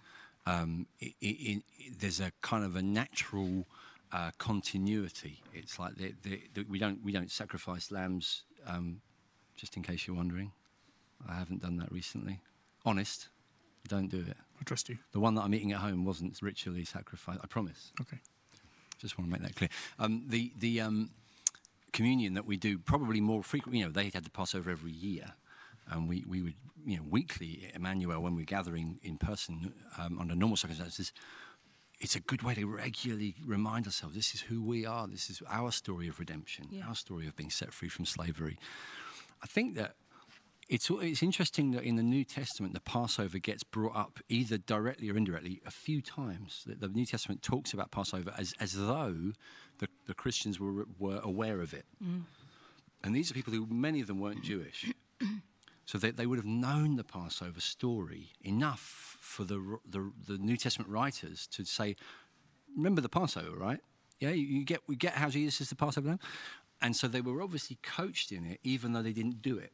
Um, 0.45 0.87
i 1.01 1.15
i 1.23 1.29
i 1.29 1.63
there's 2.01 2.21
a 2.21 2.33
kind 2.41 2.65
of 2.65 2.77
a 2.77 2.83
natural 2.83 3.67
uh, 4.13 4.31
continuity. 4.39 5.43
It's 5.55 5.79
like 5.79 5.95
the, 5.97 6.15
the, 6.23 6.43
the, 6.55 6.63
we 6.69 6.79
don't 6.79 7.03
we 7.05 7.13
don't 7.13 7.31
sacrifice 7.31 7.91
lambs. 7.91 8.43
Um, 8.67 9.01
just 9.57 9.77
in 9.77 9.83
case 9.83 10.07
you're 10.07 10.17
wondering, 10.17 10.53
I 11.29 11.35
haven't 11.35 11.63
done 11.63 11.77
that 11.79 11.91
recently. 11.93 12.41
Honest, 12.85 13.29
don't 13.89 14.09
do 14.09 14.19
it. 14.19 14.37
I 14.61 14.65
trust 14.65 14.89
you. 14.89 14.99
The 15.13 15.21
one 15.21 15.35
that 15.35 15.43
I'm 15.43 15.55
eating 15.55 15.73
at 15.73 15.79
home 15.79 16.05
wasn't 16.05 16.39
ritually 16.43 16.85
sacrificed. 16.85 17.41
I 17.43 17.47
promise. 17.47 17.93
Okay. 18.01 18.19
Just 18.99 19.19
want 19.19 19.31
to 19.31 19.33
make 19.33 19.43
that 19.43 19.57
clear. 19.57 19.71
Um, 19.99 20.25
the 20.29 20.53
the 20.59 20.81
um, 20.81 21.11
communion 21.93 22.35
that 22.35 22.47
we 22.47 22.57
do 22.57 22.79
probably 22.79 23.21
more 23.21 23.43
frequently. 23.43 23.81
You 23.81 23.87
know, 23.87 23.91
they 23.91 24.11
had 24.13 24.25
the 24.25 24.31
Passover 24.31 24.71
every 24.71 24.93
year, 24.93 25.33
and 25.91 26.09
we, 26.09 26.25
we 26.27 26.43
would 26.43 26.55
you 26.85 26.97
know 26.97 27.03
weekly 27.09 27.71
Emmanuel 27.75 28.21
when 28.21 28.35
we're 28.35 28.45
gathering 28.45 28.99
in 29.03 29.19
person 29.19 29.73
um, 29.99 30.19
under 30.21 30.35
normal 30.35 30.57
circumstances. 30.57 31.13
It's 32.01 32.17
a 32.17 32.21
good 32.21 32.43
way 32.43 32.55
to 32.55 32.67
regularly 32.67 33.37
remind 33.47 33.87
ourselves 33.87 34.17
this 34.17 34.35
is 34.35 34.41
who 34.41 34.61
we 34.61 34.85
are. 34.85 35.07
This 35.07 35.31
is 35.31 35.41
our 35.49 35.71
story 35.71 36.09
of 36.09 36.19
redemption, 36.19 36.67
Yeah. 36.71 36.89
our 36.89 36.97
story 36.97 37.29
of 37.29 37.37
being 37.37 37.51
set 37.51 37.73
free 37.73 37.89
from 37.89 38.07
slavery. 38.07 38.59
I 39.41 39.47
think 39.47 39.77
that 39.77 39.95
it's, 40.69 40.91
it's 40.91 41.23
interesting 41.23 41.71
that 41.73 41.85
in 41.85 41.95
the 41.97 42.03
New 42.03 42.25
Testament, 42.25 42.75
the 42.75 42.81
Passover 42.81 43.39
gets 43.39 43.63
brought 43.63 43.95
up 43.95 44.19
either 44.29 44.59
directly 44.59 45.11
or 45.11 45.17
indirectly 45.17 45.61
a 45.67 45.71
few 45.71 46.01
times. 46.03 46.65
That 46.67 46.81
the 46.81 46.89
New 46.89 47.07
Testament 47.07 47.43
talks 47.43 47.73
about 47.73 47.93
Passover 47.93 48.33
as, 48.37 48.53
as 48.59 48.73
though 48.75 49.33
the, 49.79 49.89
the 50.07 50.15
Christians 50.15 50.59
were, 50.59 50.87
were 50.99 51.21
aware 51.23 51.61
of 51.61 51.73
it. 51.73 51.85
And 53.05 53.15
these 53.15 53.31
are 53.31 53.35
people 53.35 53.53
who, 53.53 53.67
many 53.67 54.01
of 54.01 54.07
them 54.07 54.19
weren't 54.19 54.43
Jewish. 54.43 54.91
So 55.85 55.99
they, 55.99 56.11
they 56.11 56.27
would 56.27 56.39
have 56.39 56.47
known 56.47 56.97
the 56.97 57.05
Passover 57.05 57.61
story 57.61 58.31
enough 58.43 59.17
for 59.21 59.45
the, 59.45 59.79
the, 59.89 60.13
the 60.27 60.39
New 60.39 60.57
Testament 60.57 60.91
writers 60.91 61.47
to 61.49 61.65
say, 61.65 61.97
remember 62.77 63.01
the 63.01 63.09
Passover, 63.09 63.57
right? 63.57 63.81
Yeah, 64.21 64.31
you, 64.31 64.47
you 64.47 64.65
get, 64.65 64.81
we 64.87 64.97
get 64.97 65.15
how 65.15 65.29
Jesus 65.29 65.61
is 65.61 65.69
the 65.69 65.77
Passover 65.77 66.09
lamb. 66.09 66.21
And 66.81 66.97
so 66.97 67.09
they 67.09 67.21
were 67.21 67.43
obviously 67.43 67.79
coached 67.83 68.33
in 68.33 68.45
it, 68.45 68.61
even 68.63 68.93
though 68.93 69.03
they 69.03 69.13
didn't 69.13 69.43
do 69.43 69.59
it. 69.59 69.73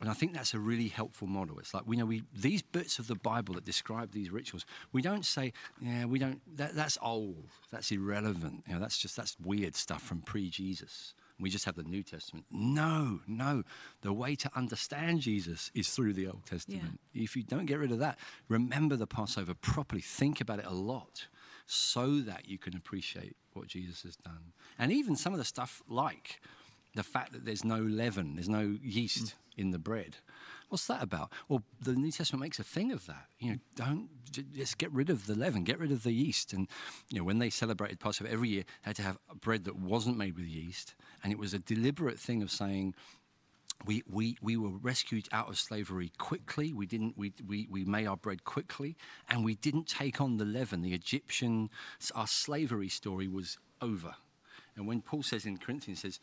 And 0.00 0.10
I 0.10 0.14
think 0.14 0.34
that's 0.34 0.52
a 0.52 0.58
really 0.58 0.88
helpful 0.88 1.28
model. 1.28 1.60
It's 1.60 1.72
like 1.72 1.84
we 1.86 1.96
know 1.96 2.04
we 2.04 2.24
these 2.34 2.60
bits 2.60 2.98
of 2.98 3.06
the 3.06 3.14
Bible 3.14 3.54
that 3.54 3.64
describe 3.64 4.10
these 4.10 4.30
rituals. 4.30 4.66
We 4.90 5.00
don't 5.00 5.24
say, 5.24 5.52
yeah, 5.80 6.06
we 6.06 6.18
don't. 6.18 6.40
That, 6.56 6.74
that's 6.74 6.98
old. 7.00 7.46
That's 7.70 7.92
irrelevant. 7.92 8.64
You 8.66 8.74
know, 8.74 8.80
that's 8.80 8.98
just 8.98 9.14
that's 9.16 9.36
weird 9.38 9.76
stuff 9.76 10.02
from 10.02 10.20
pre-Jesus. 10.22 11.14
We 11.42 11.50
just 11.50 11.64
have 11.64 11.74
the 11.74 11.82
New 11.82 12.02
Testament. 12.02 12.46
No, 12.50 13.20
no. 13.26 13.64
The 14.00 14.12
way 14.12 14.36
to 14.36 14.50
understand 14.54 15.20
Jesus 15.20 15.70
is 15.74 15.90
through 15.90 16.14
the 16.14 16.28
Old 16.28 16.46
Testament. 16.46 17.00
If 17.12 17.36
you 17.36 17.42
don't 17.42 17.66
get 17.66 17.78
rid 17.78 17.92
of 17.92 17.98
that, 17.98 18.18
remember 18.48 18.96
the 18.96 19.06
Passover 19.06 19.52
properly. 19.52 20.00
Think 20.00 20.40
about 20.40 20.60
it 20.60 20.66
a 20.66 20.72
lot, 20.72 21.26
so 21.66 22.20
that 22.20 22.48
you 22.48 22.58
can 22.58 22.76
appreciate 22.76 23.36
what 23.52 23.66
Jesus 23.66 24.02
has 24.02 24.16
done. 24.16 24.52
And 24.78 24.92
even 24.92 25.16
some 25.16 25.32
of 25.32 25.38
the 25.38 25.44
stuff 25.44 25.82
like 25.88 26.40
the 26.94 27.02
fact 27.02 27.32
that 27.32 27.44
there's 27.44 27.64
no 27.64 27.78
leaven, 27.78 28.34
there's 28.34 28.48
no 28.48 28.76
yeast 28.82 29.24
mm. 29.24 29.32
in 29.56 29.70
the 29.70 29.78
bread. 29.78 30.16
What's 30.68 30.86
that 30.86 31.02
about? 31.02 31.30
Well, 31.48 31.62
the 31.82 31.92
New 31.92 32.10
Testament 32.10 32.40
makes 32.40 32.58
a 32.58 32.64
thing 32.64 32.92
of 32.92 33.04
that. 33.06 33.26
You 33.38 33.50
know, 33.52 33.58
don't 33.76 34.08
just 34.54 34.78
get 34.78 34.90
rid 34.90 35.10
of 35.10 35.26
the 35.26 35.34
leaven, 35.34 35.64
get 35.64 35.78
rid 35.78 35.92
of 35.92 36.02
the 36.02 36.12
yeast. 36.12 36.54
And 36.54 36.66
you 37.10 37.18
know, 37.18 37.24
when 37.24 37.38
they 37.38 37.50
celebrated 37.50 38.00
Passover 38.00 38.30
every 38.30 38.48
year, 38.48 38.62
they 38.62 38.88
had 38.88 38.96
to 38.96 39.02
have 39.02 39.18
bread 39.40 39.64
that 39.64 39.76
wasn't 39.76 40.16
made 40.16 40.36
with 40.36 40.46
yeast, 40.46 40.94
and 41.22 41.32
it 41.32 41.38
was 41.38 41.52
a 41.52 41.58
deliberate 41.58 42.18
thing 42.18 42.42
of 42.42 42.50
saying. 42.50 42.94
We, 43.84 44.04
we, 44.08 44.36
we 44.40 44.56
were 44.56 44.78
rescued 44.78 45.28
out 45.32 45.48
of 45.48 45.58
slavery 45.58 46.12
quickly. 46.16 46.72
We 46.72 46.86
didn't 46.86 47.18
we, 47.18 47.32
we, 47.44 47.66
we 47.68 47.84
made 47.84 48.06
our 48.06 48.16
bread 48.16 48.44
quickly, 48.44 48.96
and 49.28 49.44
we 49.44 49.56
didn't 49.56 49.88
take 49.88 50.20
on 50.20 50.36
the 50.36 50.44
leaven. 50.44 50.82
The 50.82 50.94
Egyptian 50.94 51.68
our 52.14 52.28
slavery 52.28 52.88
story 52.88 53.26
was 53.26 53.58
over. 53.80 54.14
And 54.76 54.86
when 54.86 55.02
Paul 55.02 55.22
says 55.22 55.46
in 55.46 55.58
Corinthians, 55.58 56.00
says, 56.00 56.20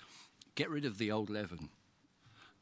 "Get 0.55 0.69
rid 0.69 0.85
of 0.85 0.97
the 0.97 1.11
old 1.11 1.29
leaven," 1.29 1.69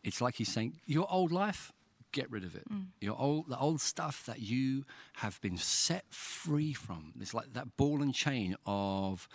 it's 0.04 0.21
like 0.21 0.36
he's 0.36 0.52
saying, 0.52 0.80
Your 0.86 1.12
old 1.12 1.32
life, 1.32 1.73
get 2.12 2.32
rid 2.32 2.43
of 2.43 2.56
it. 2.56 2.63
Your 3.02 3.19
old, 3.19 3.50
the 3.50 3.60
old 3.60 3.82
stuff 3.82 4.26
that 4.26 4.39
you 4.39 4.86
have 5.15 5.39
been 5.41 5.58
set 5.58 6.06
free 6.10 6.73
from. 6.73 7.13
It's 7.19 7.34
like 7.34 7.54
that 7.54 7.76
ball 7.78 8.02
and 8.02 8.13
chain 8.13 8.56
of 8.65 9.28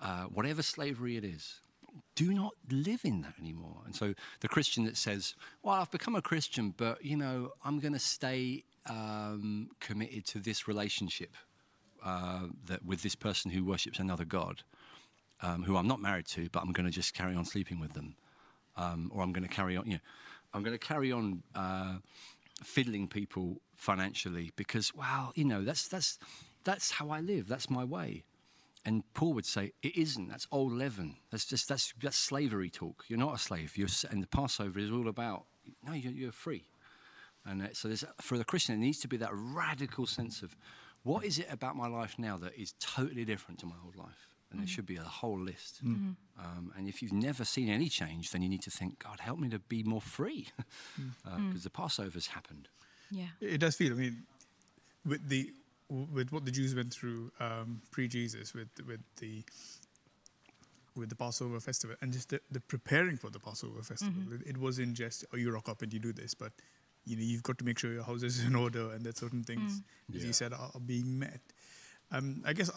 uh, 0.00 0.24
whatever 0.24 0.62
slavery 0.62 1.16
it 1.16 1.24
is. 1.24 1.60
Do 2.14 2.32
not 2.32 2.54
live 2.70 3.04
in 3.04 3.20
that 3.22 3.34
anymore. 3.38 3.82
And 3.84 3.94
so 3.94 4.14
the 4.40 4.48
Christian 4.48 4.84
that 4.84 4.96
says, 4.96 5.34
Well, 5.62 5.74
I've 5.74 5.90
become 5.90 6.16
a 6.16 6.22
Christian, 6.22 6.74
but, 6.76 7.04
you 7.04 7.16
know, 7.16 7.52
I'm 7.64 7.78
going 7.78 7.92
to 7.92 7.98
stay 7.98 8.64
um, 8.86 9.68
committed 9.80 10.24
to 10.28 10.38
this 10.38 10.66
relationship 10.66 11.36
uh, 12.04 12.46
that 12.66 12.84
with 12.84 13.02
this 13.02 13.14
person 13.14 13.50
who 13.50 13.64
worships 13.64 13.98
another 13.98 14.24
God, 14.24 14.62
um, 15.42 15.62
who 15.62 15.76
I'm 15.76 15.88
not 15.88 16.00
married 16.00 16.26
to, 16.28 16.48
but 16.50 16.62
I'm 16.62 16.72
going 16.72 16.86
to 16.86 16.92
just 16.92 17.14
carry 17.14 17.34
on 17.34 17.44
sleeping 17.44 17.80
with 17.80 17.92
them 17.92 18.16
um, 18.78 19.10
or 19.14 19.22
I'm 19.22 19.32
going 19.32 19.46
to 19.46 19.54
carry 19.54 19.76
on. 19.76 19.86
You 19.86 19.94
know, 19.94 20.00
I'm 20.54 20.62
going 20.62 20.76
to 20.76 20.86
carry 20.86 21.12
on 21.12 21.42
uh, 21.54 21.96
fiddling 22.62 23.08
people 23.08 23.60
financially 23.76 24.52
because, 24.56 24.94
well, 24.94 25.32
you 25.34 25.44
know, 25.44 25.62
that's 25.64 25.88
that's 25.88 26.18
that's 26.64 26.92
how 26.92 27.10
I 27.10 27.20
live. 27.20 27.48
That's 27.48 27.68
my 27.68 27.84
way. 27.84 28.24
And 28.84 29.02
Paul 29.12 29.34
would 29.34 29.44
say, 29.44 29.72
it 29.82 29.96
isn't. 29.96 30.28
That's 30.28 30.46
old 30.50 30.72
leaven. 30.72 31.16
That's 31.30 31.44
just 31.44 31.68
that's 31.68 31.92
that's 32.00 32.16
slavery 32.16 32.70
talk. 32.70 33.04
You're 33.08 33.18
not 33.18 33.34
a 33.34 33.38
slave. 33.38 33.76
You're 33.76 33.88
and 34.10 34.22
the 34.22 34.28
Passover 34.28 34.78
is 34.78 34.90
all 34.90 35.08
about 35.08 35.44
no, 35.86 35.92
you're, 35.92 36.12
you're 36.12 36.32
free. 36.32 36.64
And 37.44 37.68
so 37.72 37.90
for 38.20 38.36
the 38.36 38.44
Christian, 38.44 38.74
there 38.74 38.84
needs 38.84 39.00
to 39.00 39.08
be 39.08 39.16
that 39.18 39.30
radical 39.32 40.06
sense 40.06 40.42
of 40.42 40.56
what 41.02 41.24
is 41.24 41.38
it 41.38 41.46
about 41.50 41.76
my 41.76 41.88
life 41.88 42.16
now 42.18 42.36
that 42.38 42.54
is 42.54 42.74
totally 42.78 43.24
different 43.24 43.60
to 43.60 43.66
my 43.66 43.76
old 43.84 43.96
life? 43.96 44.27
And 44.50 44.60
there 44.60 44.66
should 44.66 44.86
be 44.86 44.96
a 44.96 45.02
whole 45.02 45.38
list. 45.38 45.80
Um, 45.82 46.16
and 46.76 46.88
if 46.88 47.02
you've 47.02 47.12
never 47.12 47.44
seen 47.44 47.68
any 47.68 47.88
change, 47.90 48.30
then 48.30 48.40
you 48.42 48.48
need 48.48 48.62
to 48.62 48.70
think, 48.70 48.98
God, 48.98 49.20
help 49.20 49.38
me 49.38 49.48
to 49.50 49.58
be 49.58 49.82
more 49.82 50.00
free. 50.00 50.48
Because 51.24 51.64
the 51.64 51.70
Passover's 51.70 52.28
happened. 52.28 52.68
Yeah. 53.10 53.26
It 53.40 53.58
does 53.58 53.76
feel. 53.76 53.92
I 53.92 53.96
mean, 53.96 54.22
with 55.04 55.28
the 55.28 55.52
with 55.90 56.32
what 56.32 56.44
the 56.44 56.50
Jews 56.50 56.74
went 56.74 56.92
through 56.92 57.30
um, 57.40 57.80
pre-Jesus, 57.90 58.54
with 58.54 58.68
with 58.86 59.00
the 59.20 59.44
with 60.96 61.08
the 61.10 61.14
Passover 61.16 61.60
festival, 61.60 61.96
and 62.02 62.12
just 62.12 62.30
the, 62.30 62.40
the 62.50 62.60
preparing 62.60 63.16
for 63.16 63.30
the 63.30 63.38
Passover 63.38 63.82
festival. 63.82 64.22
It, 64.32 64.46
it 64.50 64.56
wasn't 64.56 64.94
just 64.94 65.24
oh, 65.32 65.36
you 65.36 65.50
rock 65.52 65.68
up 65.68 65.82
and 65.82 65.92
you 65.92 65.98
do 66.00 66.12
this, 66.12 66.34
but 66.34 66.52
you 67.04 67.16
know 67.16 67.22
you've 67.22 67.42
got 67.42 67.58
to 67.58 67.64
make 67.64 67.78
sure 67.78 67.92
your 67.92 68.02
house 68.02 68.22
is 68.22 68.42
in 68.48 68.54
order 68.54 68.90
and 68.92 69.04
that 69.04 69.16
certain 69.18 69.44
things, 69.44 69.82
as 70.14 70.20
Yeah. 70.22 70.26
you 70.26 70.32
said, 70.32 70.52
are, 70.52 70.70
are 70.74 70.80
being 70.80 71.18
met. 71.18 71.40
Um, 72.10 72.42
I 72.46 72.52
guess. 72.54 72.70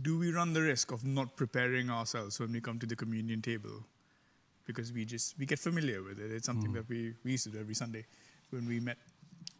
Do 0.00 0.18
we 0.18 0.32
run 0.32 0.52
the 0.52 0.62
risk 0.62 0.92
of 0.92 1.04
not 1.04 1.36
preparing 1.36 1.90
ourselves 1.90 2.38
when 2.38 2.52
we 2.52 2.60
come 2.60 2.78
to 2.78 2.86
the 2.86 2.96
communion 2.96 3.42
table? 3.42 3.84
because 4.68 4.92
we 4.92 5.04
just 5.04 5.36
we 5.38 5.46
get 5.46 5.58
familiar 5.58 6.02
with 6.02 6.20
it. 6.20 6.30
It's 6.30 6.46
something 6.46 6.72
that 6.74 6.88
we, 6.88 7.14
we 7.24 7.32
used 7.32 7.44
to 7.44 7.50
do 7.50 7.58
every 7.58 7.74
Sunday 7.74 8.04
when 8.50 8.68
we 8.68 8.78
met 8.78 8.98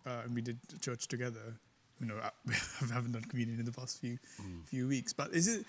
uh, 0.06 0.20
and 0.24 0.34
we 0.34 0.42
did 0.42 0.58
church 0.80 1.08
together. 1.08 1.56
You 1.98 2.06
know, 2.06 2.16
I 2.22 2.30
I 2.48 2.92
haven't 2.92 3.12
done 3.12 3.22
communion 3.22 3.58
in 3.58 3.64
the 3.64 3.72
past 3.72 4.00
few 4.00 4.18
few 4.66 4.86
weeks. 4.86 5.12
But 5.14 5.32
is 5.32 5.48
it 5.48 5.64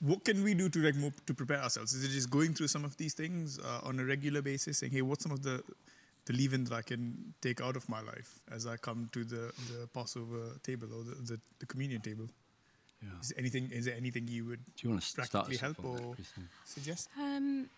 what 0.00 0.24
can 0.24 0.42
we 0.42 0.54
do 0.54 0.68
to 0.68 0.78
like 0.80 0.96
more, 0.96 1.12
to 1.26 1.32
prepare 1.32 1.62
ourselves? 1.62 1.94
Is 1.94 2.04
it 2.04 2.08
just 2.08 2.28
going 2.30 2.52
through 2.52 2.68
some 2.68 2.84
of 2.84 2.96
these 2.96 3.14
things 3.14 3.60
uh, 3.60 3.88
on 3.88 4.00
a 4.00 4.04
regular 4.04 4.42
basis, 4.42 4.78
saying, 4.78 4.92
"Hey, 4.92 5.02
what's 5.02 5.22
some 5.22 5.32
of 5.32 5.42
the 5.44 5.62
the 6.26 6.32
leaven 6.32 6.64
that 6.64 6.74
I 6.74 6.82
can 6.82 7.34
take 7.40 7.60
out 7.60 7.76
of 7.76 7.88
my 7.88 8.00
life 8.00 8.40
as 8.50 8.66
I 8.66 8.76
come 8.76 9.08
to 9.12 9.24
the, 9.24 9.52
the 9.70 9.86
Passover 9.92 10.58
table 10.62 10.88
or 10.96 11.04
the, 11.04 11.14
the, 11.32 11.40
the 11.60 11.66
communion 11.66 12.00
table?" 12.00 12.28
Yeah. 13.04 13.20
Is 13.20 13.28
there 13.28 13.38
anything 13.38 13.70
is 13.70 13.84
there 13.84 13.96
anything 13.96 14.26
you 14.28 14.44
would 14.46 14.60
Do 14.76 14.80
you 14.82 14.90
want 14.90 15.02
to 15.02 15.06
start 15.08 15.30
practically 15.30 15.56
us 15.56 15.60
help 15.60 15.78
off 15.84 15.96
that, 15.96 16.04
or 16.04 16.14
Kristen? 16.14 16.48
suggest? 16.64 17.08
Um, 17.18 17.68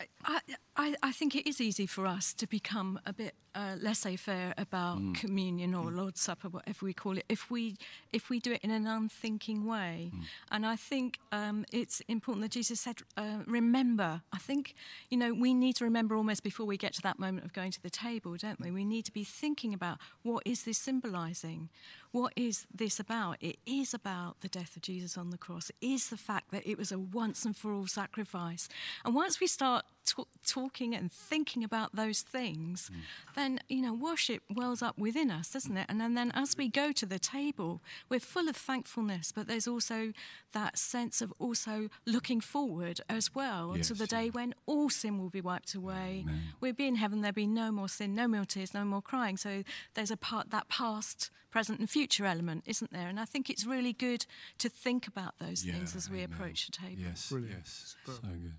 I- 0.00 0.06
I, 0.24 0.40
I, 0.76 0.94
I 1.02 1.12
think 1.12 1.34
it 1.34 1.48
is 1.48 1.60
easy 1.60 1.86
for 1.86 2.06
us 2.06 2.32
to 2.34 2.46
become 2.46 3.00
a 3.04 3.12
bit 3.12 3.34
uh, 3.54 3.74
laissez-faire 3.80 4.54
about 4.56 4.98
Mm. 4.98 5.14
communion 5.16 5.74
or 5.74 5.90
Lord's 5.90 6.20
Supper, 6.20 6.48
whatever 6.48 6.86
we 6.86 6.92
call 6.92 7.16
it, 7.18 7.24
if 7.28 7.50
we 7.50 7.76
if 8.12 8.30
we 8.30 8.38
do 8.38 8.52
it 8.52 8.60
in 8.62 8.70
an 8.70 8.86
unthinking 8.86 9.64
way. 9.64 10.10
Mm. 10.14 10.22
And 10.52 10.66
I 10.66 10.76
think 10.76 11.18
um, 11.32 11.64
it's 11.72 12.00
important 12.06 12.42
that 12.44 12.52
Jesus 12.52 12.80
said, 12.80 12.98
uh, 13.16 13.38
"Remember." 13.46 14.22
I 14.32 14.38
think 14.38 14.74
you 15.10 15.16
know 15.18 15.32
we 15.34 15.52
need 15.54 15.74
to 15.76 15.84
remember 15.84 16.14
almost 16.14 16.42
before 16.44 16.66
we 16.66 16.76
get 16.76 16.92
to 16.94 17.02
that 17.02 17.18
moment 17.18 17.44
of 17.44 17.52
going 17.52 17.72
to 17.72 17.82
the 17.82 17.90
table, 17.90 18.36
don't 18.36 18.60
we? 18.60 18.70
We 18.70 18.84
need 18.84 19.04
to 19.06 19.12
be 19.12 19.24
thinking 19.24 19.74
about 19.74 19.98
what 20.22 20.42
is 20.46 20.62
this 20.62 20.78
symbolising. 20.78 21.70
What 22.12 22.32
is 22.36 22.66
this 22.74 22.98
about? 22.98 23.36
It 23.40 23.58
is 23.66 23.92
about 23.92 24.40
the 24.40 24.48
death 24.48 24.76
of 24.76 24.82
Jesus 24.82 25.18
on 25.18 25.30
the 25.30 25.38
cross. 25.38 25.70
It 25.70 25.76
is 25.86 26.08
the 26.08 26.16
fact 26.16 26.50
that 26.50 26.66
it 26.66 26.78
was 26.78 26.92
a 26.92 26.98
once 26.98 27.44
and 27.44 27.56
for 27.56 27.72
all 27.72 27.86
sacrifice. 27.86 28.68
And 29.04 29.14
once 29.14 29.40
we 29.40 29.46
start 29.46 29.84
t- 30.04 30.24
talking 30.46 30.94
and 30.94 31.12
thinking 31.12 31.62
about 31.64 31.94
those 31.94 32.22
things, 32.22 32.90
hmm. 32.92 33.00
then, 33.34 33.60
you 33.68 33.82
know, 33.82 33.92
worship 33.92 34.42
wells 34.54 34.82
up 34.82 34.98
within 34.98 35.30
us, 35.30 35.50
doesn't 35.50 35.76
it? 35.76 35.86
And 35.88 36.00
then, 36.00 36.14
then 36.14 36.32
as 36.34 36.56
we 36.56 36.68
go 36.68 36.92
to 36.92 37.06
the 37.06 37.18
table, 37.18 37.82
we're 38.08 38.20
full 38.20 38.48
of 38.48 38.56
thankfulness, 38.56 39.32
but 39.32 39.46
there's 39.46 39.68
also 39.68 40.12
that 40.52 40.78
sense 40.78 41.20
of 41.20 41.32
also 41.38 41.88
looking 42.06 42.40
forward 42.40 43.00
as 43.08 43.34
well 43.34 43.76
to 43.82 43.94
the 43.94 44.06
day 44.06 44.24
yeah. 44.24 44.30
when 44.32 44.54
all 44.66 44.88
sin 44.88 45.18
will 45.18 45.30
be 45.30 45.40
wiped 45.40 45.74
away. 45.74 46.24
We'll 46.60 46.72
be 46.72 46.86
in 46.86 46.96
heaven, 46.96 47.20
there'll 47.20 47.34
be 47.34 47.46
no 47.46 47.70
more 47.70 47.88
sin, 47.88 48.14
no 48.14 48.26
more 48.26 48.44
tears, 48.44 48.72
no 48.72 48.84
more 48.84 49.02
crying. 49.02 49.36
So 49.36 49.62
there's 49.94 50.10
a 50.10 50.16
part, 50.16 50.50
that 50.50 50.68
past, 50.68 51.30
present, 51.50 51.78
and 51.78 51.88
future 51.88 51.97
element, 52.20 52.64
isn't 52.66 52.92
there? 52.92 53.08
And 53.08 53.18
I 53.18 53.24
think 53.24 53.50
it's 53.50 53.66
really 53.66 53.92
good 53.92 54.26
to 54.58 54.68
think 54.68 55.06
about 55.06 55.34
those 55.38 55.62
things 55.62 55.96
as 55.96 56.10
we 56.10 56.18
amen. 56.18 56.32
approach 56.32 56.66
the 56.66 56.72
table. 56.72 57.02
Yes, 57.02 57.28
Brilliant. 57.30 57.56
yes, 57.58 57.96
so 58.06 58.12
good. 58.22 58.52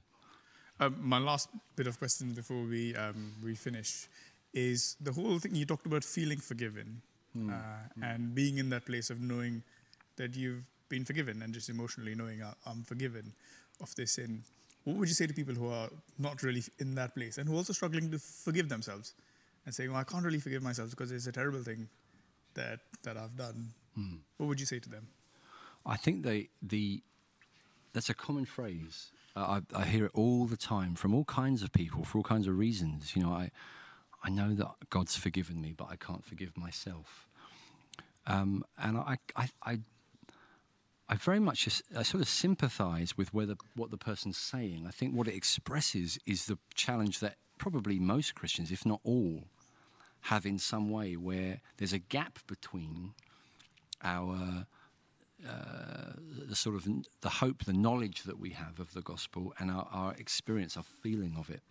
Um, 0.81 0.95
my 1.01 1.17
last 1.19 1.49
bit 1.75 1.87
of 1.87 1.97
question 1.97 2.33
before 2.33 2.63
we 2.63 2.95
um, 2.95 3.33
we 3.43 3.55
finish 3.55 4.07
is 4.53 4.95
the 5.01 5.11
whole 5.11 5.37
thing 5.39 5.53
you 5.55 5.65
talked 5.65 5.85
about 5.85 6.03
feeling 6.03 6.39
forgiven 6.39 7.01
uh, 7.37 7.53
and 8.01 8.33
being 8.33 8.57
in 8.57 8.69
that 8.69 8.85
place 8.85 9.09
of 9.09 9.19
knowing 9.21 9.61
that 10.15 10.35
you've 10.35 10.63
been 10.87 11.05
forgiven 11.05 11.41
and 11.41 11.53
just 11.53 11.69
emotionally 11.69 12.15
knowing 12.15 12.41
uh, 12.41 12.53
I'm 12.65 12.83
forgiven 12.83 13.33
of 13.81 13.93
this 13.95 14.13
sin. 14.13 14.43
What 14.85 14.97
would 14.97 15.07
you 15.07 15.13
say 15.13 15.27
to 15.27 15.33
people 15.33 15.53
who 15.53 15.69
are 15.69 15.89
not 16.17 16.41
really 16.43 16.63
in 16.79 16.95
that 16.95 17.13
place 17.13 17.37
and 17.37 17.47
who 17.47 17.55
are 17.55 17.57
also 17.57 17.73
struggling 17.73 18.09
to 18.11 18.19
forgive 18.19 18.69
themselves 18.69 19.13
and 19.65 19.75
saying, 19.75 19.91
well, 19.91 19.99
I 19.99 20.03
can't 20.03 20.25
really 20.25 20.39
forgive 20.39 20.63
myself 20.63 20.89
because 20.91 21.11
it's 21.11 21.27
a 21.27 21.31
terrible 21.31 21.61
thing 21.61 21.87
that 22.55 22.79
that 23.03 23.17
I've 23.17 23.35
done. 23.35 23.73
What 24.37 24.47
would 24.47 24.59
you 24.59 24.65
say 24.65 24.79
to 24.79 24.89
them? 24.89 25.07
I 25.85 25.97
think 25.97 26.23
they, 26.23 26.49
the 26.61 27.01
that's 27.93 28.09
a 28.09 28.13
common 28.13 28.45
phrase. 28.45 29.11
Uh, 29.35 29.61
I, 29.73 29.81
I 29.81 29.85
hear 29.85 30.05
it 30.05 30.11
all 30.13 30.45
the 30.45 30.57
time 30.57 30.95
from 30.95 31.13
all 31.13 31.25
kinds 31.25 31.63
of 31.63 31.71
people 31.71 32.03
for 32.03 32.19
all 32.19 32.23
kinds 32.23 32.47
of 32.47 32.57
reasons. 32.57 33.15
You 33.15 33.23
know, 33.23 33.31
I 33.31 33.51
I 34.23 34.29
know 34.29 34.53
that 34.55 34.67
God's 34.89 35.15
forgiven 35.15 35.61
me, 35.61 35.73
but 35.75 35.87
I 35.89 35.95
can't 35.95 36.23
forgive 36.23 36.57
myself. 36.57 37.27
Um, 38.27 38.63
and 38.77 38.97
I, 38.97 39.17
I, 39.35 39.49
I, 39.63 39.79
I 41.07 41.15
very 41.15 41.39
much 41.39 41.81
I 41.97 42.03
sort 42.03 42.21
of 42.21 42.29
sympathise 42.29 43.17
with 43.17 43.33
whether 43.33 43.55
what 43.75 43.91
the 43.91 43.97
person's 43.97 44.37
saying. 44.37 44.85
I 44.87 44.91
think 44.91 45.15
what 45.15 45.27
it 45.27 45.35
expresses 45.35 46.19
is 46.25 46.45
the 46.45 46.57
challenge 46.75 47.19
that 47.21 47.35
probably 47.57 47.97
most 47.97 48.35
Christians, 48.35 48.71
if 48.71 48.85
not 48.85 48.99
all, 49.03 49.45
have 50.21 50.45
in 50.45 50.59
some 50.59 50.89
way, 50.89 51.15
where 51.15 51.61
there's 51.77 51.93
a 51.93 51.99
gap 51.99 52.39
between 52.47 53.13
our 54.03 54.65
the 55.41 56.55
sort 56.55 56.75
of 56.75 56.85
the 57.21 57.29
hope, 57.29 57.63
the 57.63 57.73
knowledge 57.73 58.23
that 58.23 58.39
we 58.39 58.49
have 58.49 58.79
of 58.79 58.93
the 58.93 59.01
gospel, 59.01 59.53
and 59.57 59.71
our, 59.71 59.87
our 59.91 60.13
experience, 60.15 60.75
our 60.75 60.83
feeling 60.83 61.35
of 61.37 61.49
it, 61.49 61.61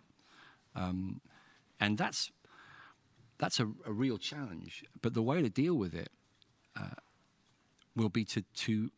um, 0.75 1.21
and 1.79 1.97
that's 1.97 2.31
that's 3.37 3.59
a, 3.59 3.67
a 3.85 3.91
real 3.91 4.17
challenge. 4.17 4.83
But 5.01 5.13
the 5.13 5.21
way 5.21 5.41
to 5.41 5.49
deal 5.49 5.75
with 5.75 5.93
it 5.93 6.09
uh, 6.75 6.95
will 7.95 8.09
be 8.09 8.25
to 8.25 8.41
to 8.41 8.89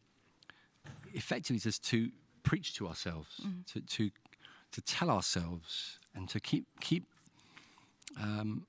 effectively 1.13 1.59
just 1.59 1.83
to 1.89 2.11
preach 2.43 2.73
to 2.75 2.87
ourselves, 2.87 3.41
to, 3.73 3.81
to 3.81 4.11
to 4.71 4.81
tell 4.81 5.09
ourselves, 5.09 5.99
and 6.15 6.29
to 6.29 6.39
keep 6.39 6.65
keep 6.79 7.07
um, 8.19 8.65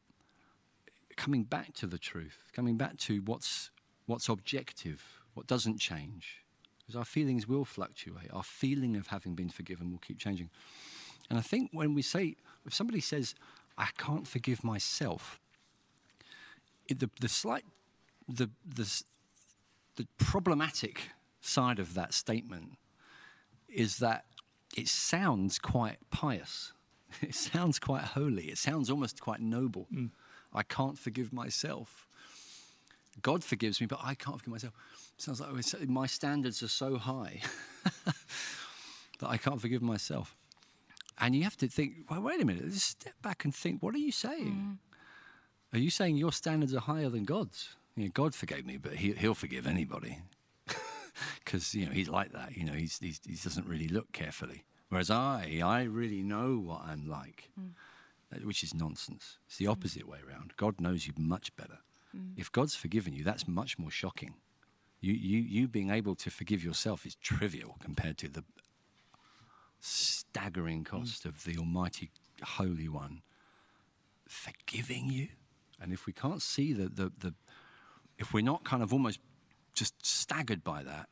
coming 1.23 1.45
back 1.45 1.73
to 1.73 1.87
the 1.87 1.99
truth, 1.99 2.51
coming 2.53 2.77
back 2.77 2.97
to 2.97 3.21
what's 3.21 3.71
what's 4.07 4.29
objective, 4.29 5.21
what 5.35 5.47
doesn't 5.47 5.79
change. 5.79 6.43
Because 6.81 6.97
our 6.97 7.05
feelings 7.05 7.47
will 7.47 7.65
fluctuate. 7.65 8.29
Our 8.33 8.43
feeling 8.43 8.97
of 8.97 9.07
having 9.07 9.37
been 9.37 9.49
forgiven 9.49 9.93
will 9.93 10.01
keep 10.01 10.19
changing. 10.19 10.51
And 11.31 11.39
I 11.39 11.43
think 11.43 11.71
when 11.73 11.95
we 11.95 12.03
say, 12.03 12.35
if 12.67 12.75
somebody 12.75 13.01
says, 13.01 13.37
I 13.79 13.91
can't 13.97 14.27
forgive 14.27 14.65
myself, 14.65 15.39
it, 16.89 16.99
the, 16.99 17.09
the 17.21 17.29
slight, 17.29 17.65
the, 18.29 18.51
the, 18.67 19.03
the 19.95 20.09
problematic 20.19 21.11
side 21.41 21.79
of 21.79 21.95
that 21.95 22.13
statement 22.13 22.73
is 23.69 23.99
that 23.99 24.25
it 24.77 24.89
sounds 24.89 25.61
quite 25.61 25.99
pious. 26.11 26.73
It 27.21 27.35
sounds 27.35 27.79
quite 27.79 28.03
holy. 28.03 28.47
It 28.47 28.57
sounds 28.57 28.89
almost 28.89 29.21
quite 29.21 29.41
noble. 29.41 29.87
Mm. 29.95 30.11
I 30.55 30.63
can't 30.63 30.99
forgive 30.99 31.33
myself. 31.33 32.07
God 33.21 33.45
forgives 33.45 33.81
me, 33.81 33.87
but 33.87 34.01
I 34.03 34.15
can't 34.15 34.39
forgive 34.39 34.53
myself. 34.53 34.75
Sounds 35.19 35.41
like 35.41 35.51
oh, 35.53 35.87
my 35.87 36.07
standards 36.07 36.63
are 36.63 36.69
so 36.69 36.97
high 36.97 37.41
that 38.05 39.29
I 39.29 39.37
can't 39.37 39.61
forgive 39.61 39.83
myself. 39.83 40.35
And 41.19 41.35
you 41.35 41.45
have 41.45 41.57
to 41.59 41.69
think, 41.69 42.07
well, 42.11 42.23
wait 42.23 42.41
a 42.41 42.45
minute, 42.45 42.71
just 42.71 42.87
step 43.01 43.15
back 43.23 43.45
and 43.45 43.55
think, 43.55 43.83
what 43.83 43.95
are 43.95 43.99
you 43.99 44.13
saying? 44.13 44.79
Are 45.73 45.79
you 45.79 45.91
saying 45.91 46.17
your 46.17 46.33
standards 46.33 46.75
are 46.75 46.81
higher 46.81 47.09
than 47.09 47.25
God's? 47.25 47.77
You 47.97 48.05
know, 48.05 48.11
God 48.13 48.35
forgave 48.35 48.67
me, 48.67 48.77
but 48.79 48.95
he, 48.95 49.13
He'll 49.13 49.35
forgive 49.35 49.67
anybody. 49.67 50.19
Because, 51.45 51.75
you 51.75 51.85
know, 51.85 51.93
he's 51.93 52.09
like 52.09 52.33
that. 52.33 52.57
You 52.57 52.65
know, 52.65 52.73
he's, 52.73 52.99
he's, 52.99 53.21
he 53.27 53.35
doesn't 53.35 53.67
really 53.67 53.89
look 53.89 54.13
carefully. 54.13 54.65
Whereas 54.89 55.11
I, 55.11 55.61
I 55.63 55.83
really 55.83 56.23
know 56.23 56.57
what 56.57 56.83
I'm 56.87 57.07
like, 57.07 57.51
uh, 57.59 57.63
Uh, 58.33 58.39
which 58.41 58.63
is 58.63 58.75
nonsense. 58.75 59.39
It's 59.47 59.59
the 59.59 59.67
mm. 59.67 59.73
opposite 59.73 60.09
way 60.09 60.19
around. 60.27 60.53
God 60.57 60.81
knows 60.81 61.07
you 61.07 61.13
much 61.19 61.55
better. 61.57 61.79
Mm. 62.17 62.33
If 62.37 62.51
God's 62.53 62.75
forgiven 62.75 63.13
you, 63.13 63.25
that's 63.25 63.47
much 63.47 63.79
more 63.79 63.91
shocking. 63.91 64.35
You, 65.01 65.13
you, 65.13 65.39
you 65.41 65.69
being 65.69 65.91
able 65.91 66.15
to 66.17 66.31
forgive 66.31 66.63
yourself 66.63 67.05
is 67.05 67.17
trivial 67.17 67.77
compared 67.81 68.19
to 68.19 68.29
the 68.29 68.45
staggering 69.81 70.85
mm. 70.85 70.87
cost 70.87 71.25
of 71.25 71.45
the 71.45 71.59
Almighty 71.59 72.11
Holy 72.43 72.89
One 72.89 73.23
forgiving 74.29 75.11
you. 75.11 75.29
And 75.81 75.93
if 75.93 76.07
we 76.07 76.13
can't 76.13 76.41
see 76.41 76.73
the, 76.73 76.89
the, 76.89 77.13
the 77.19 77.35
if 78.19 78.33
we're 78.33 78.45
not 78.45 78.65
kind 78.65 78.83
of 78.83 78.93
almost 78.93 79.19
just 79.75 80.07
staggered 80.07 80.63
by 80.63 80.85
that, 80.85 81.09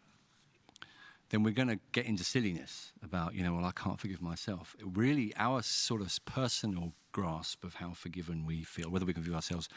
then 1.31 1.43
we're 1.43 1.55
going 1.55 1.69
to 1.69 1.79
get 1.93 2.07
into 2.07 2.25
silliness 2.25 2.93
about, 3.03 3.35
you 3.35 3.43
know, 3.43 3.55
well, 3.55 3.65
I 3.65 3.73
can't 3.73 3.99
forgive 3.99 4.21
myself. 4.21 4.77
Really, 4.83 5.33
our 5.37 5.63
sort 5.63 6.01
of 6.01 6.17
personal 6.25 6.93
grasp 7.13 7.65
of 7.65 7.75
how 7.75 7.93
forgiven 7.93 8.45
we 8.45 8.63
feel, 8.63 8.91
whether 8.91 9.07
we 9.07 9.13
can 9.13 9.23
forgive 9.23 9.37
ourselves, 9.37 9.69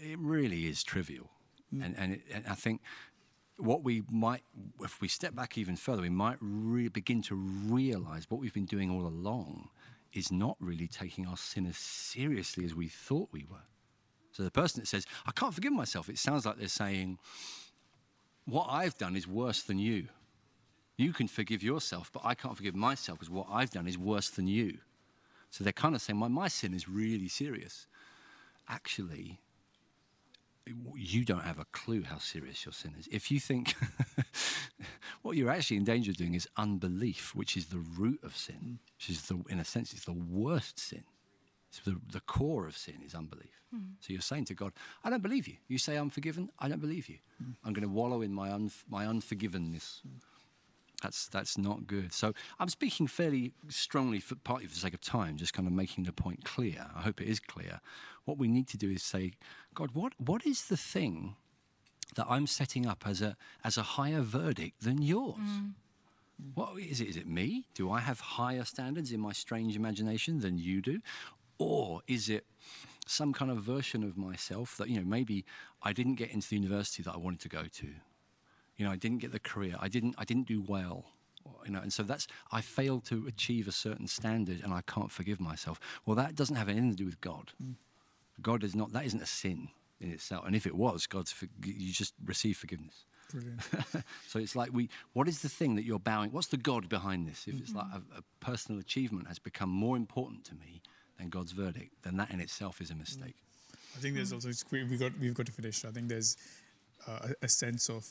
it 0.00 0.18
really 0.18 0.66
is 0.66 0.82
trivial. 0.84 1.30
Mm. 1.74 1.84
And, 1.84 1.98
and, 1.98 2.12
it, 2.12 2.22
and 2.32 2.46
I 2.46 2.54
think 2.54 2.82
what 3.56 3.82
we 3.82 4.02
might, 4.10 4.42
if 4.80 5.00
we 5.00 5.08
step 5.08 5.34
back 5.34 5.58
even 5.58 5.74
further, 5.76 6.02
we 6.02 6.10
might 6.10 6.36
re- 6.40 6.88
begin 6.88 7.22
to 7.22 7.34
realize 7.34 8.26
what 8.28 8.40
we've 8.40 8.54
been 8.54 8.66
doing 8.66 8.90
all 8.90 9.06
along 9.06 9.70
is 10.12 10.30
not 10.30 10.56
really 10.60 10.86
taking 10.86 11.26
our 11.26 11.36
sin 11.36 11.66
as 11.66 11.76
seriously 11.76 12.64
as 12.64 12.74
we 12.74 12.88
thought 12.88 13.28
we 13.32 13.44
were. 13.50 13.56
So 14.32 14.42
the 14.42 14.50
person 14.50 14.80
that 14.80 14.86
says, 14.86 15.06
I 15.26 15.32
can't 15.32 15.52
forgive 15.52 15.72
myself, 15.72 16.08
it 16.08 16.18
sounds 16.18 16.46
like 16.46 16.58
they're 16.58 16.68
saying, 16.68 17.18
what 18.44 18.68
I've 18.70 18.96
done 18.96 19.16
is 19.16 19.26
worse 19.26 19.62
than 19.62 19.78
you. 19.78 20.08
You 20.98 21.12
can 21.12 21.28
forgive 21.28 21.62
yourself, 21.62 22.10
but 22.12 22.22
I 22.24 22.34
can't 22.34 22.56
forgive 22.56 22.74
myself 22.74 23.18
because 23.18 23.30
what 23.30 23.46
I've 23.50 23.70
done 23.70 23.86
is 23.86 23.96
worse 23.96 24.28
than 24.28 24.48
you. 24.48 24.78
So 25.50 25.64
they're 25.64 25.72
kind 25.72 25.94
of 25.94 26.02
saying, 26.02 26.18
my, 26.18 26.28
my 26.28 26.48
sin 26.48 26.74
is 26.74 26.88
really 26.88 27.28
serious. 27.28 27.86
Actually, 28.68 29.40
you 30.94 31.24
don't 31.24 31.44
have 31.44 31.58
a 31.58 31.64
clue 31.72 32.02
how 32.02 32.18
serious 32.18 32.66
your 32.66 32.72
sin 32.72 32.94
is. 32.98 33.08
If 33.10 33.30
you 33.30 33.40
think 33.40 33.74
what 35.22 35.36
you're 35.36 35.50
actually 35.50 35.78
in 35.78 35.84
danger 35.84 36.10
of 36.10 36.16
doing 36.16 36.34
is 36.34 36.48
unbelief, 36.56 37.34
which 37.34 37.56
is 37.56 37.66
the 37.66 37.78
root 37.78 38.20
of 38.22 38.36
sin, 38.36 38.58
mm. 38.62 38.78
which 38.96 39.08
is 39.08 39.22
the, 39.22 39.42
in 39.48 39.60
a 39.60 39.64
sense, 39.64 39.92
it's 39.92 40.04
the 40.04 40.12
worst 40.12 40.78
sin. 40.78 41.04
It's 41.70 41.80
the, 41.80 41.96
the 42.12 42.20
core 42.20 42.66
of 42.66 42.76
sin 42.76 42.96
is 43.04 43.14
unbelief. 43.14 43.62
Hmm. 43.70 43.92
So 44.00 44.14
you're 44.14 44.22
saying 44.22 44.46
to 44.46 44.54
God, 44.54 44.72
I 45.04 45.10
don't 45.10 45.22
believe 45.22 45.46
you. 45.46 45.56
You 45.68 45.76
say 45.76 45.96
I'm 45.96 46.08
forgiven, 46.08 46.48
I 46.58 46.68
don't 46.68 46.80
believe 46.80 47.08
you. 47.08 47.18
Hmm. 47.36 47.50
I'm 47.62 47.74
going 47.74 47.86
to 47.86 47.92
wallow 47.92 48.22
in 48.22 48.32
my, 48.32 48.50
un, 48.50 48.70
my 48.88 49.04
unforgivenness. 49.04 50.00
Hmm. 50.00 50.16
That's, 51.02 51.28
that's 51.28 51.56
not 51.56 51.86
good. 51.86 52.12
So 52.12 52.32
I'm 52.58 52.68
speaking 52.68 53.06
fairly 53.06 53.52
strongly, 53.68 54.18
for, 54.18 54.34
partly 54.34 54.66
for 54.66 54.74
the 54.74 54.80
sake 54.80 54.94
of 54.94 55.00
time, 55.00 55.36
just 55.36 55.52
kind 55.52 55.68
of 55.68 55.72
making 55.72 56.04
the 56.04 56.12
point 56.12 56.44
clear. 56.44 56.86
I 56.96 57.02
hope 57.02 57.20
it 57.20 57.28
is 57.28 57.38
clear. 57.38 57.80
What 58.24 58.38
we 58.38 58.48
need 58.48 58.66
to 58.68 58.76
do 58.76 58.90
is 58.90 59.02
say, 59.02 59.32
God, 59.74 59.90
what, 59.92 60.12
what 60.18 60.44
is 60.44 60.66
the 60.66 60.76
thing 60.76 61.36
that 62.16 62.26
I'm 62.28 62.46
setting 62.46 62.86
up 62.86 63.04
as 63.06 63.22
a, 63.22 63.36
as 63.62 63.76
a 63.76 63.82
higher 63.82 64.22
verdict 64.22 64.82
than 64.82 65.00
yours? 65.00 65.36
Mm. 65.38 65.74
What 66.54 66.78
is 66.78 67.00
it? 67.00 67.08
Is 67.08 67.16
it 67.16 67.28
me? 67.28 67.66
Do 67.74 67.90
I 67.90 68.00
have 68.00 68.20
higher 68.20 68.64
standards 68.64 69.12
in 69.12 69.20
my 69.20 69.32
strange 69.32 69.76
imagination 69.76 70.40
than 70.40 70.58
you 70.58 70.80
do? 70.82 71.00
Or 71.58 72.02
is 72.06 72.28
it 72.28 72.44
some 73.08 73.32
kind 73.32 73.50
of 73.50 73.58
version 73.58 74.04
of 74.04 74.16
myself 74.16 74.76
that, 74.76 74.88
you 74.88 74.96
know, 74.98 75.06
maybe 75.06 75.44
I 75.82 75.92
didn't 75.92 76.16
get 76.16 76.30
into 76.30 76.48
the 76.48 76.56
university 76.56 77.02
that 77.02 77.14
I 77.14 77.16
wanted 77.16 77.40
to 77.40 77.48
go 77.48 77.64
to. 77.64 77.88
You 78.78 78.86
know, 78.86 78.92
I 78.92 78.96
didn't 78.96 79.18
get 79.18 79.32
the 79.32 79.40
career. 79.40 79.76
I 79.78 79.88
didn't, 79.88 80.14
I 80.16 80.24
didn't 80.24 80.46
do 80.46 80.64
well. 80.66 81.04
You 81.64 81.72
know, 81.72 81.80
and 81.80 81.92
so 81.92 82.02
that's 82.02 82.26
I 82.52 82.60
failed 82.60 83.04
to 83.06 83.26
achieve 83.26 83.68
a 83.68 83.72
certain 83.72 84.06
standard, 84.06 84.62
and 84.62 84.72
I 84.72 84.80
can't 84.82 85.10
forgive 85.10 85.40
myself. 85.40 85.80
Well, 86.06 86.16
that 86.16 86.34
doesn't 86.34 86.56
have 86.56 86.68
anything 86.68 86.90
to 86.90 86.96
do 86.96 87.04
with 87.04 87.20
God. 87.20 87.52
Mm. 87.62 87.74
God 88.40 88.64
is 88.64 88.74
not. 88.74 88.92
That 88.92 89.04
isn't 89.04 89.22
a 89.22 89.26
sin 89.26 89.68
in 90.00 90.10
itself. 90.12 90.46
And 90.46 90.54
if 90.54 90.66
it 90.66 90.74
was, 90.74 91.06
God's 91.06 91.32
for, 91.32 91.46
you 91.64 91.92
just 91.92 92.14
receive 92.24 92.56
forgiveness. 92.56 93.04
Brilliant. 93.30 93.60
so 94.28 94.38
it's 94.38 94.56
like 94.56 94.72
we. 94.72 94.88
What 95.12 95.28
is 95.28 95.42
the 95.42 95.48
thing 95.48 95.74
that 95.76 95.84
you're 95.84 95.98
bowing? 95.98 96.30
What's 96.32 96.48
the 96.48 96.56
God 96.56 96.88
behind 96.88 97.26
this? 97.26 97.46
If 97.46 97.60
it's 97.60 97.74
like 97.74 97.86
a, 97.92 98.18
a, 98.18 98.22
personal 98.40 98.80
achievement 98.80 99.28
has 99.28 99.38
become 99.38 99.70
more 99.70 99.96
important 99.96 100.44
to 100.44 100.54
me 100.54 100.82
than 101.18 101.28
God's 101.28 101.52
verdict, 101.52 101.92
then 102.02 102.16
that 102.16 102.30
in 102.30 102.40
itself 102.40 102.80
is 102.80 102.90
a 102.90 102.94
mistake. 102.94 103.36
I 103.96 104.00
think 104.00 104.14
there's 104.14 104.32
also 104.32 104.50
we 104.70 104.96
got 104.96 105.12
we've 105.18 105.34
got 105.34 105.46
to 105.46 105.52
finish. 105.52 105.84
I 105.84 105.90
think 105.90 106.08
there's 106.08 106.36
uh, 107.06 107.28
a 107.42 107.48
sense 107.48 107.88
of 107.90 108.06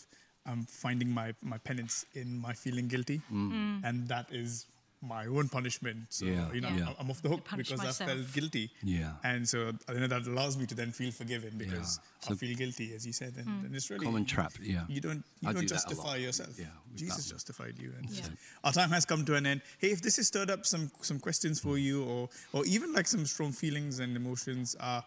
I'm 0.47 0.63
finding 0.63 1.09
my 1.09 1.33
my 1.41 1.57
penance 1.57 2.05
in 2.13 2.37
my 2.37 2.53
feeling 2.53 2.87
guilty, 2.87 3.21
mm. 3.31 3.51
Mm. 3.51 3.81
and 3.83 4.07
that 4.07 4.27
is 4.31 4.65
my 5.01 5.25
own 5.27 5.47
punishment. 5.47 5.97
So, 6.09 6.25
yeah, 6.25 6.51
you 6.51 6.61
know, 6.61 6.69
yeah. 6.69 6.89
I'm 6.99 7.09
off 7.09 7.21
the 7.21 7.29
hook 7.29 7.47
because 7.55 7.77
myself. 7.77 8.09
I 8.09 8.13
felt 8.13 8.33
guilty. 8.33 8.71
Yeah. 8.83 9.11
And 9.23 9.47
so 9.47 9.71
I 9.87 9.93
know 9.93 10.07
that 10.07 10.25
allows 10.25 10.57
me 10.57 10.65
to 10.65 10.75
then 10.75 10.91
feel 10.91 11.11
forgiven 11.11 11.53
because 11.57 11.99
yeah. 12.01 12.27
so 12.27 12.33
I 12.33 12.37
feel 12.37 12.55
guilty, 12.55 12.93
as 12.95 13.05
you 13.05 13.13
said. 13.13 13.33
And, 13.37 13.45
mm. 13.45 13.65
and 13.65 13.75
it's 13.75 13.89
really 13.89 14.05
common 14.05 14.25
trap. 14.25 14.53
Yeah. 14.61 14.83
You 14.87 15.01
don't 15.01 15.23
you 15.41 15.53
don't 15.53 15.61
do 15.61 15.67
justify 15.67 16.15
yourself. 16.15 16.57
Yeah. 16.57 16.65
Jesus 16.95 17.29
justified 17.29 17.75
you. 17.79 17.91
And 17.97 18.09
yeah. 18.09 18.23
our 18.63 18.71
time 18.71 18.89
has 18.89 19.05
come 19.05 19.23
to 19.25 19.35
an 19.35 19.45
end. 19.45 19.61
Hey, 19.77 19.89
if 19.89 20.01
this 20.01 20.15
has 20.17 20.27
stirred 20.27 20.49
up 20.49 20.65
some 20.65 20.91
some 21.01 21.19
questions 21.19 21.59
for 21.59 21.77
you, 21.77 22.03
or 22.03 22.29
or 22.53 22.65
even 22.65 22.93
like 22.93 23.07
some 23.07 23.25
strong 23.25 23.51
feelings 23.51 23.99
and 23.99 24.15
emotions, 24.15 24.75
uh, 24.79 25.01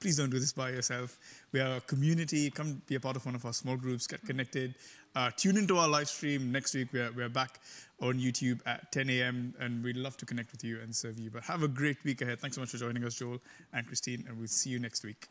please 0.00 0.16
don't 0.16 0.30
do 0.30 0.38
this 0.38 0.52
by 0.52 0.70
yourself. 0.70 1.18
We 1.52 1.60
are 1.60 1.76
a 1.76 1.80
community. 1.80 2.50
Come 2.50 2.82
be 2.86 2.94
a 2.94 3.00
part 3.00 3.16
of 3.16 3.24
one 3.24 3.34
of 3.34 3.44
our 3.44 3.52
small 3.52 3.76
groups. 3.76 4.06
Get 4.06 4.22
connected. 4.24 4.74
Uh, 5.14 5.30
tune 5.36 5.56
into 5.56 5.78
our 5.78 5.88
live 5.88 6.08
stream 6.08 6.52
next 6.52 6.74
week. 6.74 6.88
We're, 6.92 7.10
we're 7.12 7.28
back 7.28 7.60
on 8.00 8.14
YouTube 8.14 8.60
at 8.66 8.92
10 8.92 9.10
a.m. 9.10 9.54
and 9.58 9.82
we'd 9.82 9.96
love 9.96 10.16
to 10.18 10.26
connect 10.26 10.52
with 10.52 10.62
you 10.62 10.80
and 10.80 10.94
serve 10.94 11.18
you. 11.18 11.30
But 11.30 11.44
have 11.44 11.62
a 11.62 11.68
great 11.68 12.02
week 12.04 12.22
ahead. 12.22 12.40
Thanks 12.40 12.56
so 12.56 12.60
much 12.60 12.70
for 12.70 12.76
joining 12.76 13.04
us, 13.04 13.14
Joel 13.14 13.40
and 13.72 13.86
Christine, 13.86 14.24
and 14.28 14.38
we'll 14.38 14.46
see 14.46 14.70
you 14.70 14.78
next 14.78 15.04
week. 15.04 15.28